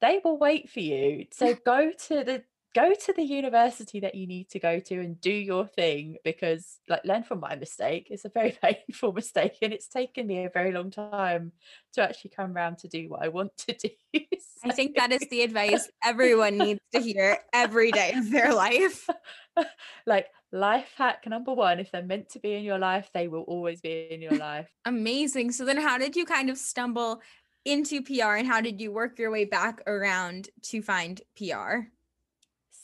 they 0.00 0.20
will 0.22 0.38
wait 0.38 0.70
for 0.70 0.80
you. 0.80 1.26
So 1.32 1.54
go 1.54 1.90
to 1.90 2.24
the 2.24 2.44
go 2.74 2.92
to 2.92 3.12
the 3.12 3.22
university 3.22 4.00
that 4.00 4.16
you 4.16 4.26
need 4.26 4.50
to 4.50 4.58
go 4.58 4.80
to 4.80 4.94
and 5.00 5.20
do 5.20 5.30
your 5.30 5.66
thing 5.66 6.16
because 6.24 6.78
like 6.88 7.04
learn 7.04 7.22
from 7.22 7.40
my 7.40 7.54
mistake. 7.54 8.08
It's 8.10 8.24
a 8.24 8.28
very 8.28 8.56
painful 8.62 9.12
mistake 9.12 9.58
and 9.62 9.72
it's 9.72 9.86
taken 9.88 10.26
me 10.26 10.44
a 10.44 10.50
very 10.50 10.72
long 10.72 10.90
time 10.90 11.52
to 11.94 12.02
actually 12.02 12.32
come 12.36 12.56
around 12.56 12.78
to 12.78 12.88
do 12.88 13.08
what 13.08 13.22
i 13.22 13.28
want 13.28 13.56
to 13.58 13.74
do. 13.74 13.88
So. 14.56 14.70
i 14.70 14.72
think 14.72 14.96
that 14.96 15.12
is 15.12 15.26
the 15.30 15.42
advice 15.42 15.88
everyone 16.04 16.58
needs 16.58 16.80
to 16.92 17.00
hear 17.00 17.38
every 17.52 17.90
day 17.90 18.12
of 18.12 18.30
their 18.30 18.54
life. 18.54 19.08
Like 20.06 20.26
life 20.52 20.92
hack 20.96 21.24
number 21.26 21.52
one 21.52 21.80
if 21.80 21.90
they're 21.90 22.02
meant 22.02 22.30
to 22.30 22.38
be 22.38 22.54
in 22.54 22.62
your 22.62 22.78
life 22.78 23.10
they 23.12 23.26
will 23.28 23.42
always 23.42 23.80
be 23.80 24.08
in 24.10 24.22
your 24.22 24.36
life. 24.36 24.68
Amazing. 24.84 25.52
So 25.52 25.64
then 25.64 25.76
how 25.76 25.98
did 25.98 26.14
you 26.16 26.24
kind 26.24 26.50
of 26.50 26.58
stumble 26.58 27.20
into 27.64 28.02
pr 28.02 28.36
and 28.36 28.46
how 28.46 28.60
did 28.60 28.80
you 28.80 28.92
work 28.92 29.18
your 29.18 29.30
way 29.30 29.44
back 29.44 29.82
around 29.86 30.48
to 30.62 30.82
find 30.82 31.22
pr 31.36 31.88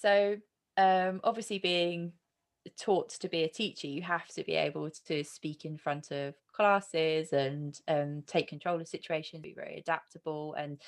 so, 0.01 0.37
um, 0.77 1.21
obviously, 1.25 1.59
being 1.59 2.13
taught 2.79 3.11
to 3.11 3.29
be 3.29 3.43
a 3.43 3.49
teacher, 3.49 3.87
you 3.87 4.03
have 4.03 4.27
to 4.29 4.45
be 4.45 4.55
able 4.55 4.91
to 5.07 5.25
speak 5.25 5.65
in 5.65 5.77
front 5.77 6.11
of 6.11 6.35
classes 6.53 7.33
and 7.33 7.81
um, 7.89 8.23
take 8.27 8.49
control 8.49 8.81
of 8.81 8.89
situations, 8.89 9.43
be 9.43 9.55
very 9.55 9.77
adaptable, 9.79 10.55
and 10.55 10.81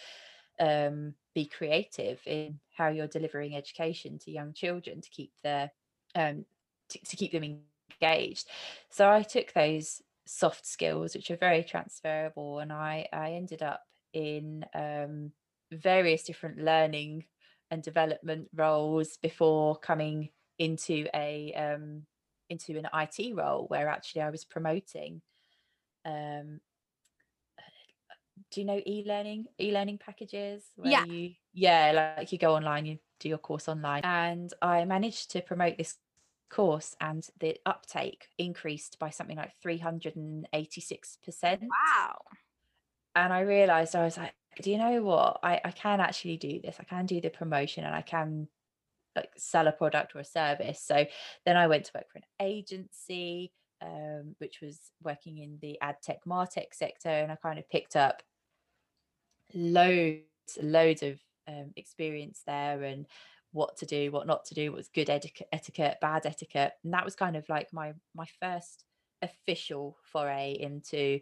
um, 0.61 1.14
be 1.35 1.47
creative 1.47 2.21
in 2.26 2.59
how 2.76 2.88
you're 2.88 3.07
delivering 3.07 3.57
education 3.57 4.19
to 4.19 4.31
young 4.31 4.52
children 4.52 5.00
to 5.00 5.11
keep 5.11 5.33
their 5.42 5.71
um, 6.14 6.45
to, 6.88 6.99
to 7.04 7.16
keep 7.16 7.33
them 7.33 7.64
engaged. 8.00 8.49
So 8.90 9.11
I 9.11 9.23
took 9.23 9.52
those 9.52 10.02
soft 10.26 10.66
skills, 10.66 11.14
which 11.14 11.31
are 11.31 11.37
very 11.37 11.64
transferable, 11.64 12.61
and 12.61 12.73
I 12.73 13.09
I 13.12 13.33
ended 13.33 13.62
up 13.62 13.83
in 14.12 14.64
um, 14.75 15.33
various 15.71 16.23
different 16.25 16.59
learning 16.59 17.25
and 17.72 17.82
development 17.82 18.48
roles 18.54 19.16
before 19.16 19.76
coming 19.76 20.28
into 20.58 21.06
a 21.14 21.52
um, 21.54 22.02
into 22.50 22.78
an 22.78 22.86
IT 22.94 23.34
role 23.34 23.64
where 23.68 23.88
actually 23.88 24.20
I 24.20 24.30
was 24.30 24.44
promoting. 24.44 25.22
Um, 26.04 26.60
do 28.50 28.60
you 28.60 28.66
know 28.66 28.80
e-learning 28.84 29.46
e-learning 29.58 29.98
packages? 29.98 30.62
yeah, 30.84 31.04
you 31.06 31.30
yeah, 31.54 32.14
like 32.18 32.30
you 32.30 32.38
go 32.38 32.54
online, 32.54 32.84
you 32.84 32.98
do 33.18 33.30
your 33.30 33.38
course 33.38 33.68
online, 33.68 34.02
and 34.04 34.52
I 34.60 34.84
managed 34.84 35.30
to 35.30 35.40
promote 35.40 35.78
this 35.78 35.96
course 36.50 36.94
and 37.00 37.26
the 37.40 37.56
uptake 37.64 38.28
increased 38.36 38.98
by 38.98 39.08
something 39.08 39.38
like 39.38 39.52
386% 39.64 40.44
wow 41.62 42.18
and 43.16 43.32
i 43.32 43.40
realized 43.40 43.96
i 43.96 44.04
was 44.04 44.18
like 44.18 44.34
do 44.61 44.71
you 44.71 44.78
know 44.78 45.02
what? 45.02 45.40
I, 45.42 45.61
I 45.64 45.71
can 45.71 46.00
actually 46.00 46.37
do 46.37 46.61
this. 46.61 46.76
I 46.78 46.85
can 46.85 47.06
do 47.06 47.21
the 47.21 47.30
promotion 47.30 47.85
and 47.85 47.94
i 47.94 48.02
can 48.02 48.49
like 49.14 49.30
sell 49.37 49.66
a 49.66 49.73
product 49.73 50.14
or 50.14 50.21
a 50.21 50.25
service. 50.25 50.82
So 50.85 51.06
then 51.44 51.56
i 51.56 51.66
went 51.66 51.85
to 51.87 51.92
work 51.94 52.11
for 52.11 52.18
an 52.18 52.25
agency 52.40 53.52
um, 53.82 54.37
which 54.38 54.61
was 54.62 54.78
working 55.02 55.38
in 55.38 55.59
the 55.61 55.78
ad 55.80 55.97
tech 56.02 56.18
martech 56.26 56.73
sector 56.73 57.09
and 57.09 57.32
i 57.32 57.37
kind 57.37 57.59
of 57.59 57.68
picked 57.68 57.97
up 57.97 58.23
loads 59.54 60.23
loads 60.62 61.02
of 61.02 61.18
um, 61.49 61.73
experience 61.76 62.42
there 62.47 62.82
and 62.85 63.06
what 63.52 63.76
to 63.76 63.87
do 63.87 64.11
what 64.11 64.26
not 64.26 64.44
to 64.47 64.54
do 64.54 64.73
what's 64.73 64.88
good 64.88 65.11
etiquette, 65.11 65.49
etiquette 65.52 65.99
bad 66.00 66.26
etiquette. 66.26 66.73
And 66.85 66.94
that 66.94 67.04
was 67.04 67.14
kind 67.14 67.37
of 67.37 67.49
like 67.49 67.73
my 67.73 67.92
my 68.14 68.26
first 68.40 68.85
official 69.21 69.97
foray 70.11 70.56
into 70.59 71.21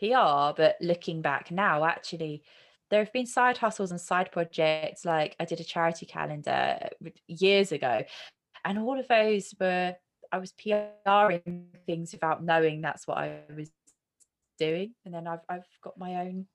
PR. 0.00 0.54
But 0.56 0.76
looking 0.80 1.22
back 1.22 1.50
now, 1.50 1.84
actually, 1.84 2.42
there 2.90 3.04
have 3.04 3.12
been 3.12 3.26
side 3.26 3.58
hustles 3.58 3.90
and 3.90 4.00
side 4.00 4.32
projects. 4.32 5.04
Like 5.04 5.36
I 5.38 5.44
did 5.44 5.60
a 5.60 5.64
charity 5.64 6.06
calendar 6.06 6.88
years 7.28 7.72
ago, 7.72 8.02
and 8.64 8.78
all 8.78 8.98
of 8.98 9.08
those 9.08 9.54
were 9.60 9.94
I 10.32 10.38
was 10.38 10.52
PRing 10.52 11.66
things 11.86 12.12
without 12.12 12.42
knowing 12.42 12.80
that's 12.80 13.06
what 13.06 13.18
I 13.18 13.40
was 13.56 13.70
doing. 14.58 14.94
And 15.04 15.14
then 15.14 15.26
I've 15.26 15.40
I've 15.48 15.66
got 15.82 15.98
my 15.98 16.16
own 16.16 16.46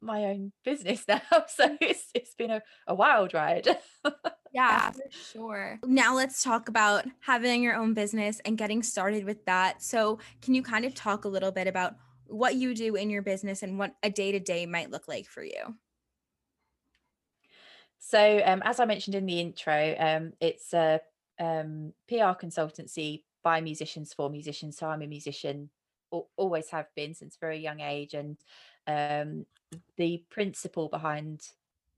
my 0.00 0.24
own 0.24 0.52
business 0.64 1.04
now. 1.08 1.20
So 1.48 1.76
it's 1.80 2.10
it's 2.14 2.34
been 2.34 2.50
a, 2.50 2.62
a 2.86 2.94
wild 2.94 3.34
ride. 3.34 3.68
yeah, 4.52 4.90
for 4.90 5.02
sure. 5.32 5.78
Now 5.84 6.14
let's 6.14 6.42
talk 6.42 6.68
about 6.68 7.04
having 7.20 7.62
your 7.62 7.76
own 7.76 7.94
business 7.94 8.40
and 8.44 8.56
getting 8.56 8.82
started 8.82 9.24
with 9.24 9.44
that. 9.46 9.82
So 9.82 10.18
can 10.42 10.54
you 10.54 10.62
kind 10.62 10.84
of 10.84 10.94
talk 10.94 11.24
a 11.24 11.28
little 11.28 11.52
bit 11.52 11.66
about 11.66 11.96
what 12.28 12.54
you 12.54 12.74
do 12.74 12.94
in 12.96 13.10
your 13.10 13.22
business 13.22 13.62
and 13.62 13.78
what 13.78 13.94
a 14.02 14.10
day 14.10 14.32
to 14.32 14.40
day 14.40 14.66
might 14.66 14.90
look 14.90 15.08
like 15.08 15.26
for 15.26 15.42
you. 15.42 15.76
So, 17.98 18.40
um, 18.44 18.62
as 18.64 18.78
I 18.78 18.84
mentioned 18.84 19.16
in 19.16 19.26
the 19.26 19.40
intro, 19.40 19.94
um, 19.98 20.32
it's 20.40 20.72
a 20.72 21.00
um, 21.40 21.92
PR 22.08 22.34
consultancy 22.38 23.24
by 23.42 23.60
musicians 23.60 24.12
for 24.12 24.30
musicians. 24.30 24.76
So, 24.76 24.86
I'm 24.86 25.02
a 25.02 25.06
musician, 25.06 25.70
always 26.10 26.70
have 26.70 26.86
been 26.94 27.14
since 27.14 27.36
very 27.36 27.58
young 27.58 27.80
age, 27.80 28.14
and 28.14 28.36
um, 28.86 29.46
the 29.96 30.22
principle 30.30 30.88
behind 30.88 31.48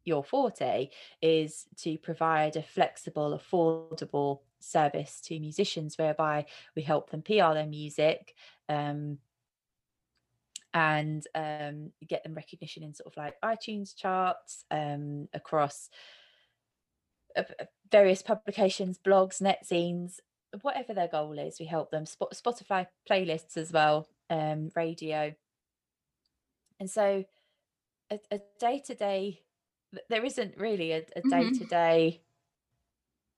your 0.05 0.25
forte 0.25 0.89
is 1.21 1.67
to 1.77 1.99
provide 1.99 2.57
a 2.57 2.63
flexible, 2.63 3.39
affordable 3.39 4.41
service 4.61 5.21
to 5.21 5.39
musicians, 5.39 5.99
whereby 5.99 6.47
we 6.75 6.83
help 6.83 7.11
them 7.11 7.23
PR 7.23 7.53
their 7.53 7.67
music, 7.67 8.35
um, 8.69 9.19
and 10.79 11.27
um, 11.35 11.91
get 12.07 12.23
them 12.23 12.35
recognition 12.35 12.85
in 12.85 12.95
sort 12.95 13.09
of 13.09 13.17
like 13.17 13.35
iTunes 13.45 13.97
charts 13.97 14.65
um, 14.71 15.29
across 15.35 15.91
various 17.91 18.23
publications, 18.23 18.99
blogs, 19.05 19.43
netzines, 19.43 20.21
whatever 20.63 20.95
their 20.95 21.09
goal 21.09 21.37
is, 21.37 21.59
we 21.59 21.67
help 21.67 21.91
them. 21.91 22.05
Spotify 22.05 22.87
playlists 23.11 23.57
as 23.57 23.73
well, 23.73 24.09
um, 24.31 24.71
radio. 24.77 25.35
And 26.79 26.89
so 26.89 27.25
a 28.11 28.41
day 28.61 28.81
to 28.87 28.95
day, 28.95 29.41
there 30.09 30.25
isn't 30.25 30.57
really 30.57 30.93
a 30.93 31.03
day 31.29 31.51
to 31.51 31.65
day 31.65 32.23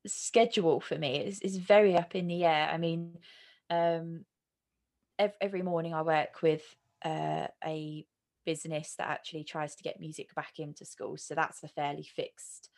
schedule 0.05 0.79
for 0.79 0.97
me. 0.97 1.17
It's, 1.17 1.39
it's 1.41 1.57
very 1.57 1.95
up 1.97 2.15
in 2.15 2.27
the 2.27 2.45
air. 2.45 2.69
I 2.71 2.77
mean, 2.77 3.17
um, 3.69 4.25
every, 5.17 5.35
every 5.41 5.61
morning 5.63 5.93
I 5.93 6.03
work 6.03 6.41
with 6.41 6.63
uh, 7.03 7.47
a 7.65 8.05
business 8.45 8.95
that 8.97 9.09
actually 9.09 9.43
tries 9.43 9.75
to 9.75 9.83
get 9.83 9.99
music 9.99 10.33
back 10.35 10.59
into 10.59 10.85
schools. 10.85 11.23
So 11.23 11.35
that's 11.35 11.63
a 11.63 11.67
fairly 11.67 12.03
fixed 12.03 12.69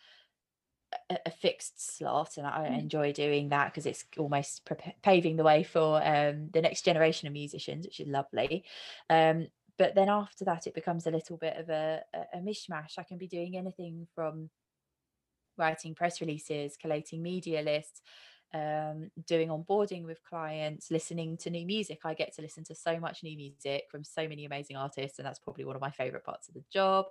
a, 1.10 1.18
a 1.26 1.32
fixed 1.32 1.98
slot 1.98 2.38
and 2.38 2.48
I 2.48 2.70
mm. 2.70 2.80
enjoy 2.80 3.14
doing 3.14 3.50
that 3.50 3.72
because 3.72 3.86
it's 3.86 4.06
almost 4.18 4.66
pre- 4.66 4.96
paving 5.02 5.38
the 5.38 5.44
way 5.44 5.64
for 5.64 6.02
um, 6.06 6.50
the 6.54 6.62
next 6.62 6.84
generation 6.84 7.28
of 7.28 7.34
musicians 7.34 7.86
which 7.86 8.00
is 8.00 8.08
lovely 8.08 8.64
um, 9.10 9.48
but 9.78 9.96
then 9.96 10.10
after 10.10 10.46
that 10.46 10.68
it 10.68 10.76
becomes 10.76 11.08
a 11.08 11.12
little 11.12 11.38
bit 11.38 11.58
of 11.58 11.70
a, 11.70 12.02
a, 12.14 12.38
a 12.38 12.42
mishmash 12.42 12.98
I 12.98 13.04
can 13.04 13.18
be 13.18 13.28
doing 13.28 13.58
anything 13.58 14.08
from 14.16 14.50
writing 15.58 15.96
press 15.96 16.22
releases 16.22 16.78
collating 16.78 17.22
media 17.22 17.62
lists 17.62 18.02
um, 18.54 19.10
doing 19.28 19.50
onboarding 19.50 20.04
with 20.04 20.24
clients, 20.24 20.92
listening 20.92 21.38
to 21.38 21.50
new 21.50 21.66
music. 21.66 22.00
I 22.04 22.14
get 22.14 22.36
to 22.36 22.42
listen 22.42 22.64
to 22.66 22.76
so 22.76 23.00
much 23.00 23.24
new 23.24 23.36
music 23.36 23.86
from 23.90 24.04
so 24.04 24.28
many 24.28 24.46
amazing 24.46 24.78
artists, 24.78 25.18
and 25.20 25.26
that's 25.26 25.40
probably 25.40 25.66
one 25.66 25.76
of 25.76 25.82
my 25.82 25.92
favorite 25.92 26.24
parts 26.24 26.48
of 26.48 26.54
the 26.54 26.64
job. 26.72 27.06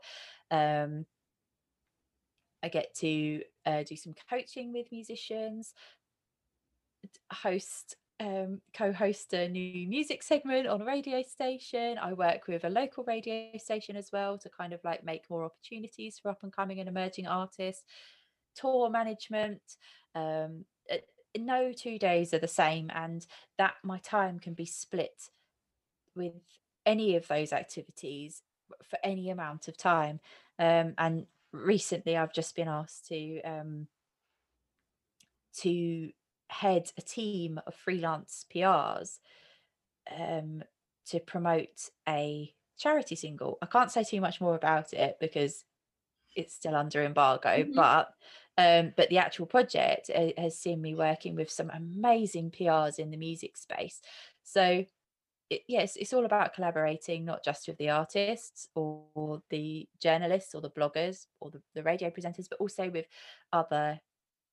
Um, 0.51 1.07
I 2.63 2.69
get 2.69 2.95
to 2.97 3.43
uh, 3.67 3.83
do 3.83 3.97
some 3.97 4.15
coaching 4.31 4.73
with 4.73 4.87
musicians, 4.93 5.75
host, 7.33 7.97
um, 8.21 8.61
co-host 8.73 9.33
a 9.33 9.49
new 9.49 9.89
music 9.89 10.23
segment 10.23 10.69
on 10.69 10.81
a 10.81 10.85
radio 10.85 11.23
station. 11.23 11.99
I 11.99 12.13
work 12.13 12.47
with 12.47 12.63
a 12.65 12.71
local 12.71 13.03
radio 13.05 13.51
station 13.59 13.97
as 13.97 14.11
well 14.13 14.39
to 14.39 14.49
kind 14.49 14.73
of 14.73 14.81
like 14.85 15.03
make 15.03 15.29
more 15.29 15.45
opportunities 15.45 16.21
for 16.21 16.31
up 16.31 16.45
and 16.45 16.53
coming 16.53 16.79
and 16.79 16.89
emerging 16.89 17.27
artists. 17.27 17.83
Tour 18.55 18.91
management. 18.91 19.63
Um, 20.15 20.65
no 21.37 21.73
two 21.73 21.99
days 21.99 22.35
are 22.35 22.39
the 22.39 22.49
same, 22.49 22.91
and 22.95 23.27
that 23.59 23.75
my 23.83 23.99
time 23.99 24.39
can 24.39 24.55
be 24.55 24.67
split 24.67 25.31
with 26.15 26.35
any 26.85 27.17
of 27.17 27.29
those 27.29 27.53
activities 27.53 28.43
for 28.83 28.99
any 29.03 29.31
amount 29.31 29.69
of 29.69 29.77
time. 29.77 30.21
Um, 30.59 30.95
and 30.99 31.27
recently 31.53 32.17
I've 32.17 32.33
just 32.33 32.57
been 32.57 32.69
asked 32.69 33.09
to 33.09 33.41
um, 33.43 33.87
to 35.59 36.11
head 36.49 36.91
a 36.99 37.03
team 37.03 37.61
of 37.67 37.75
freelance 37.75 38.47
PRs 38.55 39.19
um, 40.19 40.63
to 41.07 41.21
promote 41.21 41.91
a 42.09 42.53
charity 42.79 43.17
single. 43.17 43.59
I 43.63 43.67
can't 43.67 43.91
say 43.91 44.05
too 44.05 44.21
much 44.21 44.41
more 44.41 44.55
about 44.55 44.93
it 44.93 45.17
because 45.21 45.65
it's 46.35 46.55
still 46.55 46.75
under 46.75 47.03
embargo, 47.03 47.49
mm-hmm. 47.49 47.75
but 47.75 48.15
um, 48.59 48.93
but 48.97 49.09
the 49.09 49.19
actual 49.19 49.47
project 49.47 50.11
uh, 50.15 50.29
has 50.37 50.59
seen 50.59 50.83
me 50.83 50.95
working 50.95 51.35
with 51.35 51.51
some 51.51 51.71
amazing 51.71 52.51
PRs 52.51 52.99
in 52.99 53.11
the 53.11 53.17
music 53.17 53.57
space. 53.57 54.01
So 54.43 54.85
it, 55.49 55.63
yes, 55.69 55.97
it's 55.97 56.13
all 56.13 56.25
about 56.25 56.55
collaborating, 56.55 57.25
not 57.25 57.45
just 57.45 57.67
with 57.69 57.79
the 57.79 57.91
artists 57.91 58.69
or 58.75 59.43
the 59.51 59.89
journalists 60.01 60.55
or 60.55 60.61
the 60.61 60.71
bloggers 60.71 61.27
or 61.41 61.51
the, 61.51 61.63
the 61.75 61.83
radio 61.83 62.11
presenters, 62.11 62.49
but 62.49 62.61
also 62.61 62.91
with 62.91 63.07
other 63.53 64.01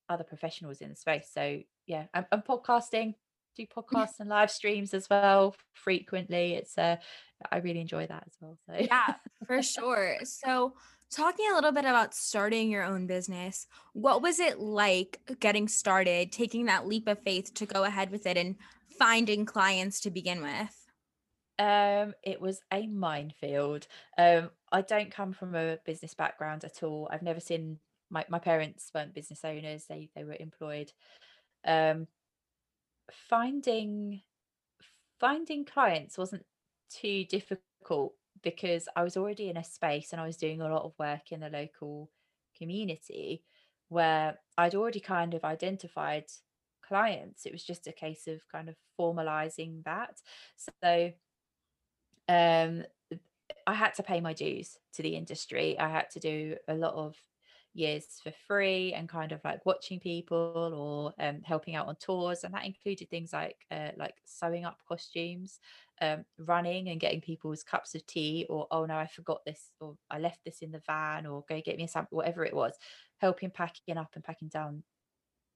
other 0.10 0.24
professionals 0.24 0.82
in 0.82 0.90
the 0.90 0.96
space. 0.96 1.30
So 1.32 1.60
yeah, 1.86 2.06
I'm, 2.14 2.26
I'm 2.32 2.42
podcasting, 2.42 3.14
do 3.56 3.66
podcasts 3.68 4.20
and 4.20 4.30
live 4.30 4.50
streams 4.50 4.94
as 4.94 5.10
well 5.10 5.56
frequently. 5.74 6.54
It's 6.54 6.78
uh, 6.78 6.98
I 7.52 7.58
really 7.58 7.82
enjoy 7.82 8.08
that 8.08 8.24
as 8.26 8.34
well. 8.42 8.58
So 8.66 8.76
yeah, 8.80 9.16
for 9.48 9.62
sure. 9.62 10.18
So 10.24 10.74
talking 11.12 11.46
a 11.52 11.56
little 11.56 11.72
bit 11.72 11.86
about 11.86 12.14
starting 12.14 12.70
your 12.70 12.84
own 12.84 13.08
business, 13.08 13.68
what 13.94 14.22
was 14.22 14.40
it 14.40 14.60
like 14.60 15.20
getting 15.40 15.68
started, 15.68 16.32
taking 16.32 16.66
that 16.66 16.88
leap 16.88 17.08
of 17.08 17.20
faith 17.20 17.54
to 17.56 17.66
go 17.66 17.84
ahead 17.84 18.12
with 18.12 18.26
it 18.26 18.38
and 18.38 18.56
finding 18.98 19.46
clients 19.46 20.00
to 20.02 20.12
begin 20.12 20.42
with? 20.42 20.76
Um, 21.58 22.14
it 22.24 22.40
was 22.40 22.62
a 22.72 22.88
minefield. 22.88 23.88
Um, 24.18 24.52
I 24.72 24.82
don't 24.82 25.12
come 25.12 25.34
from 25.34 25.56
a 25.56 25.78
business 25.86 26.14
background 26.14 26.64
at 26.64 26.84
all. 26.84 27.10
I've 27.12 27.22
never 27.22 27.40
seen 27.40 27.80
my, 28.10 28.26
my 28.30 28.40
parents 28.40 28.90
weren't 28.94 29.14
business 29.14 29.44
owners, 29.44 29.86
they 29.88 30.10
they 30.16 30.24
were 30.24 30.38
employed. 30.40 30.92
Um, 31.66 32.08
finding 33.30 34.22
finding 35.20 35.66
clients 35.66 36.18
wasn't 36.18 36.46
too 36.90 37.26
difficult 37.26 38.14
because 38.44 38.88
I 38.96 39.04
was 39.04 39.18
already 39.18 39.50
in 39.50 39.58
a 39.58 39.64
space 39.64 40.12
and 40.12 40.22
I 40.22 40.26
was 40.26 40.38
doing 40.38 40.62
a 40.62 40.70
lot 40.70 40.84
of 40.84 40.94
work 40.98 41.32
in 41.32 41.42
the 41.42 41.50
local 41.50 42.10
community 42.58 43.44
where 43.90 44.40
I'd 44.58 44.76
already 44.76 45.00
kind 45.00 45.34
of 45.34 45.44
identified 45.44 46.26
clients. 46.88 47.46
It 47.46 47.52
was 47.52 47.64
just 47.64 47.88
a 47.88 47.92
case 47.92 48.28
of 48.28 48.42
kind 48.52 48.70
of 48.70 48.76
formalizing 49.00 49.84
that. 49.86 50.22
So 50.82 51.12
um, 52.28 52.84
I 53.66 53.74
had 53.74 53.96
to 53.96 54.04
pay 54.04 54.22
my 54.22 54.34
dues 54.34 54.78
to 54.94 55.02
the 55.02 55.16
industry. 55.16 55.78
I 55.80 55.90
had 55.90 56.10
to 56.12 56.20
do 56.20 56.56
a 56.68 56.76
lot 56.76 56.94
of 56.94 57.16
years 57.80 58.06
for 58.24 58.32
free 58.48 58.94
and 58.94 59.10
kind 59.10 59.32
of 59.32 59.40
like 59.44 59.66
watching 59.66 60.00
people 60.00 60.74
or 61.20 61.26
um, 61.26 61.42
helping 61.44 61.76
out 61.76 61.88
on 61.88 61.96
tours 61.96 62.44
and 62.44 62.54
that 62.54 62.66
included 62.66 63.10
things 63.10 63.34
like 63.34 63.56
uh, 63.72 63.90
like 63.98 64.16
sewing 64.26 64.66
up 64.66 64.78
costumes 64.88 65.60
um, 66.02 66.24
running 66.38 66.90
and 66.90 67.00
getting 67.00 67.22
people's 67.22 67.64
cups 67.64 67.96
of 67.96 68.06
tea 68.06 68.46
or 68.50 68.68
oh 68.72 68.86
no 68.86 68.96
i 68.96 69.08
forgot 69.08 69.40
this 69.46 69.72
or 69.80 69.96
i 70.12 70.20
left 70.20 70.40
this 70.46 70.60
in 70.62 70.72
the 70.72 70.82
van 70.86 71.26
or 71.26 71.44
go 71.50 71.62
get 71.66 71.78
me 71.78 71.86
a 71.86 71.88
sample 71.88 72.18
whatever 72.18 72.46
it 72.46 72.56
was 72.56 72.74
helping 73.20 73.50
packing 73.50 73.98
up 73.98 74.12
and 74.16 74.24
packing 74.24 74.50
down 74.50 74.84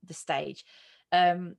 the 0.05 0.13
stage. 0.13 0.65
Um, 1.11 1.55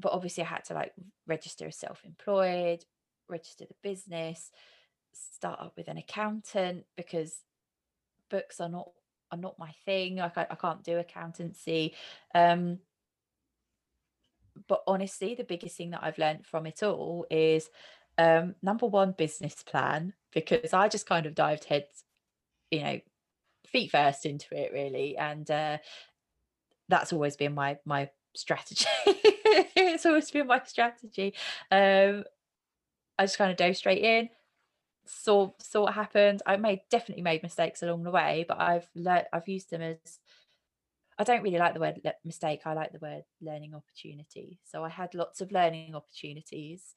but 0.00 0.12
obviously 0.12 0.44
i 0.44 0.46
had 0.46 0.64
to 0.64 0.74
like 0.74 0.92
register 1.26 1.66
as 1.66 1.76
self-employed 1.76 2.84
register 3.28 3.64
the 3.66 3.74
business, 3.82 4.50
start 5.12 5.60
up 5.60 5.74
with 5.76 5.88
an 5.88 5.98
accountant 5.98 6.84
because 6.96 7.42
books 8.30 8.60
are 8.60 8.68
not 8.68 8.90
are 9.30 9.38
not 9.38 9.58
my 9.58 9.72
thing. 9.84 10.16
Like 10.16 10.38
I, 10.38 10.46
I 10.50 10.54
can't 10.54 10.82
do 10.82 10.98
accountancy. 10.98 11.94
Um, 12.34 12.78
but 14.66 14.82
honestly, 14.86 15.34
the 15.34 15.44
biggest 15.44 15.76
thing 15.76 15.90
that 15.90 16.02
I've 16.02 16.18
learned 16.18 16.46
from 16.46 16.66
it 16.66 16.82
all 16.82 17.26
is 17.30 17.70
um, 18.16 18.56
number 18.62 18.86
one, 18.86 19.12
business 19.12 19.62
plan, 19.62 20.14
because 20.32 20.72
I 20.72 20.88
just 20.88 21.06
kind 21.06 21.26
of 21.26 21.34
dived 21.34 21.64
head, 21.64 21.86
you 22.70 22.82
know, 22.82 23.00
feet 23.66 23.90
first 23.90 24.26
into 24.26 24.56
it 24.56 24.72
really. 24.72 25.16
And 25.16 25.48
uh, 25.50 25.78
that's 26.88 27.12
always 27.12 27.36
been 27.36 27.54
my 27.54 27.78
my 27.84 28.10
strategy. 28.34 28.86
it's 29.06 30.06
always 30.06 30.30
been 30.30 30.46
my 30.46 30.62
strategy. 30.64 31.34
Um, 31.70 32.24
I 33.18 33.24
just 33.24 33.38
kind 33.38 33.50
of 33.50 33.56
dove 33.56 33.76
straight 33.76 34.02
in, 34.02 34.28
saw 35.08 35.50
saw 35.58 35.82
what 35.82 35.94
happened. 35.94 36.42
I 36.46 36.56
made 36.56 36.80
definitely 36.90 37.22
made 37.22 37.42
mistakes 37.42 37.82
along 37.82 38.02
the 38.02 38.10
way, 38.10 38.44
but 38.46 38.60
I've 38.60 38.88
learned 38.94 39.26
I've 39.32 39.48
used 39.48 39.70
them 39.70 39.82
as 39.82 40.18
I 41.18 41.24
don't 41.24 41.42
really 41.42 41.58
like 41.58 41.74
the 41.74 41.80
word 41.80 42.00
mistake. 42.24 42.60
I 42.64 42.74
like 42.74 42.92
the 42.92 43.00
word 43.00 43.24
learning 43.40 43.74
opportunity. 43.74 44.60
So 44.64 44.84
I 44.84 44.88
had 44.88 45.14
lots 45.14 45.40
of 45.40 45.50
learning 45.50 45.96
opportunities, 45.96 46.94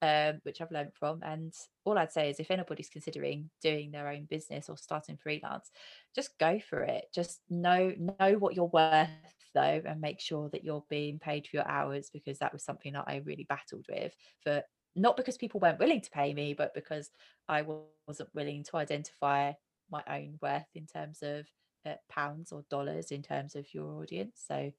um, 0.00 0.38
which 0.44 0.60
I've 0.60 0.70
learned 0.70 0.92
from. 0.94 1.22
And 1.24 1.52
all 1.84 1.98
I'd 1.98 2.12
say 2.12 2.30
is 2.30 2.38
if 2.38 2.52
anybody's 2.52 2.88
considering 2.88 3.50
doing 3.60 3.90
their 3.90 4.08
own 4.08 4.26
business 4.30 4.68
or 4.68 4.76
starting 4.76 5.16
freelance, 5.16 5.70
just 6.14 6.38
go 6.38 6.60
for 6.60 6.82
it. 6.82 7.06
Just 7.12 7.40
know 7.50 7.92
know 7.98 8.36
what 8.38 8.54
you're 8.54 8.66
worth 8.66 9.08
though, 9.54 9.82
and 9.84 10.00
make 10.00 10.20
sure 10.20 10.48
that 10.50 10.62
you're 10.62 10.84
being 10.88 11.18
paid 11.18 11.48
for 11.48 11.56
your 11.56 11.68
hours 11.68 12.10
because 12.12 12.38
that 12.38 12.52
was 12.52 12.62
something 12.62 12.92
that 12.92 13.06
I 13.08 13.22
really 13.24 13.46
battled 13.48 13.86
with 13.88 14.14
for 14.44 14.62
not 14.96 15.16
because 15.16 15.36
people 15.36 15.60
weren't 15.60 15.78
willing 15.78 16.00
to 16.00 16.10
pay 16.10 16.34
me, 16.34 16.54
but 16.54 16.74
because 16.74 17.10
I 17.48 17.64
wasn't 18.06 18.34
willing 18.34 18.64
to 18.64 18.76
identify 18.76 19.52
my 19.90 20.02
own 20.08 20.38
worth 20.40 20.66
in 20.74 20.86
terms 20.86 21.18
of 21.22 21.46
uh, 21.86 21.94
pounds 22.10 22.52
or 22.52 22.64
dollars 22.70 23.10
in 23.10 23.22
terms 23.22 23.54
of 23.54 23.72
your 23.72 24.00
audience. 24.00 24.42
So, 24.46 24.72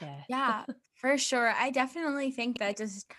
yeah. 0.00 0.22
Yeah, 0.28 0.64
for 0.94 1.18
sure. 1.18 1.52
I 1.56 1.70
definitely 1.70 2.30
think 2.30 2.58
that 2.58 2.76
just 2.76 3.10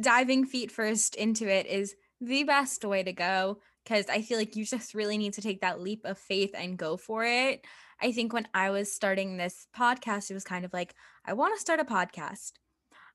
diving 0.00 0.44
feet 0.46 0.70
first 0.70 1.14
into 1.14 1.48
it 1.48 1.66
is 1.66 1.94
the 2.20 2.44
best 2.44 2.84
way 2.84 3.02
to 3.02 3.12
go 3.12 3.58
because 3.84 4.06
I 4.08 4.22
feel 4.22 4.38
like 4.38 4.56
you 4.56 4.64
just 4.64 4.94
really 4.94 5.16
need 5.16 5.34
to 5.34 5.42
take 5.42 5.60
that 5.60 5.80
leap 5.80 6.04
of 6.04 6.18
faith 6.18 6.50
and 6.54 6.76
go 6.76 6.96
for 6.96 7.24
it. 7.24 7.64
I 8.00 8.12
think 8.12 8.32
when 8.32 8.48
I 8.52 8.70
was 8.70 8.92
starting 8.92 9.36
this 9.36 9.66
podcast, 9.76 10.30
it 10.30 10.34
was 10.34 10.44
kind 10.44 10.64
of 10.64 10.72
like, 10.72 10.94
I 11.24 11.34
want 11.34 11.54
to 11.54 11.60
start 11.60 11.80
a 11.80 11.84
podcast. 11.84 12.52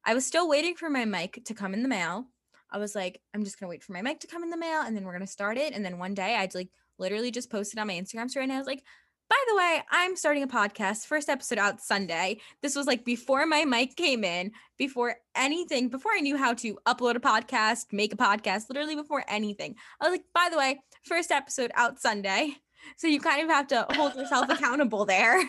I 0.06 0.14
was 0.14 0.26
still 0.26 0.50
waiting 0.50 0.76
for 0.76 0.90
my 0.90 1.06
mic 1.06 1.44
to 1.46 1.54
come 1.54 1.74
in 1.74 1.84
the 1.84 1.90
mail. 1.90 2.26
I 2.72 2.78
was 2.78 2.96
like, 2.96 3.22
I'm 3.34 3.44
just 3.44 3.60
gonna 3.60 3.70
wait 3.70 3.84
for 3.84 3.94
my 3.94 4.02
mic 4.02 4.20
to 4.22 4.28
come 4.28 4.44
in 4.44 4.50
the 4.50 4.58
mail 4.58 4.82
and 4.82 4.96
then 4.96 5.04
we're 5.04 5.14
gonna 5.14 5.28
start 5.28 5.58
it. 5.58 5.74
And 5.74 5.84
then 5.86 6.00
one 6.00 6.14
day 6.14 6.36
I'd 6.36 6.56
like 6.56 6.70
literally 6.98 7.32
just 7.32 7.52
posted 7.52 7.80
on 7.80 7.88
my 7.88 7.94
Instagram 7.94 8.30
story 8.30 8.44
and 8.44 8.54
I 8.54 8.58
was 8.58 8.68
like, 8.68 8.84
by 9.30 9.38
the 9.48 9.56
way, 9.56 9.82
I'm 9.90 10.18
starting 10.18 10.44
a 10.44 10.48
podcast, 10.48 11.06
first 11.06 11.30
episode 11.30 11.58
out 11.58 11.80
Sunday. 11.80 12.42
This 12.62 12.76
was 12.76 12.86
like 12.86 13.06
before 13.06 13.46
my 13.46 13.64
mic 13.64 13.96
came 13.96 14.26
in, 14.26 14.52
before 14.78 15.16
anything, 15.36 15.88
before 15.88 16.12
I 16.14 16.20
knew 16.20 16.36
how 16.36 16.54
to 16.56 16.78
upload 16.86 17.16
a 17.16 17.22
podcast, 17.22 17.94
make 17.94 18.12
a 18.12 18.18
podcast, 18.18 18.64
literally 18.70 18.96
before 18.96 19.24
anything. 19.30 19.76
I 20.02 20.10
was 20.10 20.12
like, 20.12 20.26
by 20.34 20.50
the 20.52 20.58
way, 20.58 20.82
first 21.06 21.32
episode 21.32 21.72
out 21.76 22.02
Sunday. 22.02 22.56
So 22.98 23.08
you 23.08 23.22
kind 23.22 23.42
of 23.42 23.48
have 23.48 23.68
to 23.68 23.86
hold 23.92 24.16
yourself 24.16 24.50
accountable 24.50 25.06
there. 25.06 25.42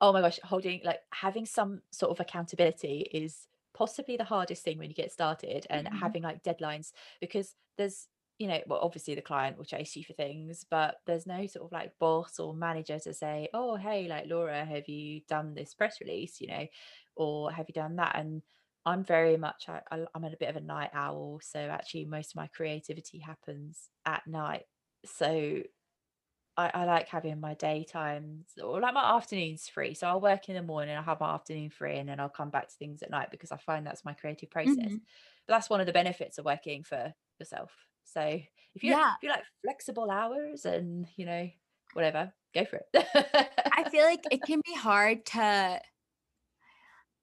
Oh 0.00 0.12
my 0.12 0.20
gosh, 0.20 0.40
holding 0.42 0.80
like 0.84 0.98
having 1.12 1.46
some 1.46 1.82
sort 1.92 2.10
of 2.10 2.18
accountability 2.18 3.08
is 3.12 3.46
possibly 3.78 4.16
the 4.16 4.24
hardest 4.24 4.64
thing 4.64 4.78
when 4.78 4.90
you 4.90 4.94
get 4.96 5.12
started 5.12 5.66
and 5.70 5.88
Mhm. 5.88 5.92
having 5.92 6.22
like 6.22 6.42
deadlines 6.42 6.92
because 7.20 7.54
there's 7.78 8.08
you 8.38 8.48
know 8.48 8.60
well 8.66 8.80
obviously 8.82 9.14
the 9.14 9.22
client 9.22 9.56
will 9.58 9.64
chase 9.64 9.96
you 9.96 10.04
for 10.04 10.12
things 10.14 10.64
but 10.70 10.96
there's 11.06 11.26
no 11.26 11.46
sort 11.46 11.66
of 11.66 11.72
like 11.72 11.92
boss 12.00 12.38
or 12.40 12.54
manager 12.54 12.98
to 12.98 13.14
say 13.14 13.48
oh 13.54 13.76
hey 13.76 14.08
like 14.08 14.26
laura 14.28 14.64
have 14.64 14.88
you 14.88 15.22
done 15.28 15.54
this 15.54 15.74
press 15.74 16.00
release 16.00 16.40
you 16.40 16.48
know 16.48 16.66
or 17.16 17.50
have 17.52 17.66
you 17.68 17.72
done 17.74 17.96
that 17.96 18.16
and 18.16 18.42
i'm 18.86 19.04
very 19.04 19.36
much 19.36 19.68
I, 19.68 19.82
I- 19.90 20.06
i'm 20.14 20.24
a 20.24 20.36
bit 20.38 20.48
of 20.50 20.56
a 20.56 20.60
night 20.60 20.90
owl 20.94 21.40
so 21.42 21.58
actually 21.58 22.04
most 22.06 22.32
of 22.32 22.36
my 22.36 22.46
creativity 22.48 23.18
happens 23.18 23.90
at 24.06 24.26
night 24.26 24.64
so 25.04 25.62
I, 26.58 26.70
I 26.74 26.84
like 26.86 27.08
having 27.08 27.40
my 27.40 27.54
daytimes 27.54 28.58
or 28.62 28.80
like 28.80 28.94
my 28.94 29.16
afternoons 29.16 29.68
free. 29.68 29.94
So 29.94 30.08
I'll 30.08 30.20
work 30.20 30.48
in 30.50 30.56
the 30.56 30.62
morning, 30.62 30.96
I'll 30.96 31.04
have 31.04 31.20
my 31.20 31.34
afternoon 31.34 31.70
free, 31.70 31.98
and 31.98 32.08
then 32.08 32.20
I'll 32.20 32.28
come 32.28 32.50
back 32.50 32.68
to 32.68 32.74
things 32.76 33.02
at 33.02 33.10
night 33.10 33.30
because 33.30 33.52
I 33.52 33.58
find 33.58 33.86
that's 33.86 34.04
my 34.04 34.14
creative 34.14 34.50
process. 34.50 34.98
Mhm. 34.98 35.06
But 35.46 35.54
that's 35.54 35.70
one 35.70 35.80
of 35.80 35.86
the 35.86 35.92
benefits 35.94 36.38
of 36.38 36.44
working 36.46 36.84
for 36.84 37.14
yourself. 37.38 37.76
So 38.04 38.40
if 38.74 38.84
you 38.84 38.92
Yeah. 38.92 39.16
if 39.16 39.22
you 39.22 39.30
like 39.30 39.44
flexible 39.64 40.10
hours 40.10 40.66
and 40.66 41.06
you 41.16 41.26
know 41.26 41.50
whatever, 41.94 42.34
go 42.54 42.64
for 42.64 42.82
it. 42.92 43.06
I 43.70 43.84
feel 43.84 44.04
like 44.04 44.26
it 44.30 44.44
can 44.46 44.60
be 44.64 44.74
hard 44.74 45.24
to 45.26 45.80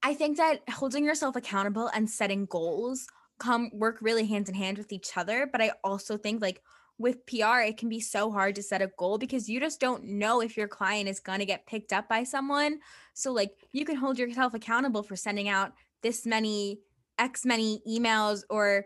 I 0.04 0.13
think 0.13 0.38
that 0.38 0.62
holding 0.69 1.04
yourself 1.04 1.36
accountable 1.36 1.88
and 1.88 2.10
setting 2.10 2.45
goals 2.45 3.08
come 3.39 3.69
work 3.74 3.98
really 4.02 4.26
hand 4.28 4.48
in 4.48 4.56
hand 4.56 4.78
with 4.78 4.91
each 4.91 5.17
other, 5.17 5.48
but 5.48 5.62
I 5.62 5.71
also 5.84 6.17
think 6.17 6.41
like 6.41 6.62
with 6.97 7.25
PR 7.25 7.60
it 7.60 7.77
can 7.77 7.89
be 7.89 7.99
so 7.99 8.31
hard 8.31 8.55
to 8.55 8.63
set 8.63 8.81
a 8.81 8.91
goal 8.97 9.17
because 9.17 9.49
you 9.49 9.60
just 9.60 9.79
don't 9.79 10.03
know 10.03 10.41
if 10.41 10.55
your 10.55 10.67
client 10.67 11.10
is 11.10 11.19
going 11.19 11.39
to 11.39 11.45
get 11.45 11.65
picked 11.65 11.91
up 11.91 12.08
by 12.08 12.23
someone. 12.23 12.79
So 13.13 13.31
like 13.31 13.51
you 13.73 13.86
can 13.86 13.95
hold 13.95 14.17
yourself 14.17 14.53
accountable 14.53 15.03
for 15.03 15.15
sending 15.15 15.49
out 15.49 15.73
this 16.01 16.25
many 16.25 16.79
x 17.17 17.45
many 17.45 17.81
emails 17.88 18.43
or 18.49 18.86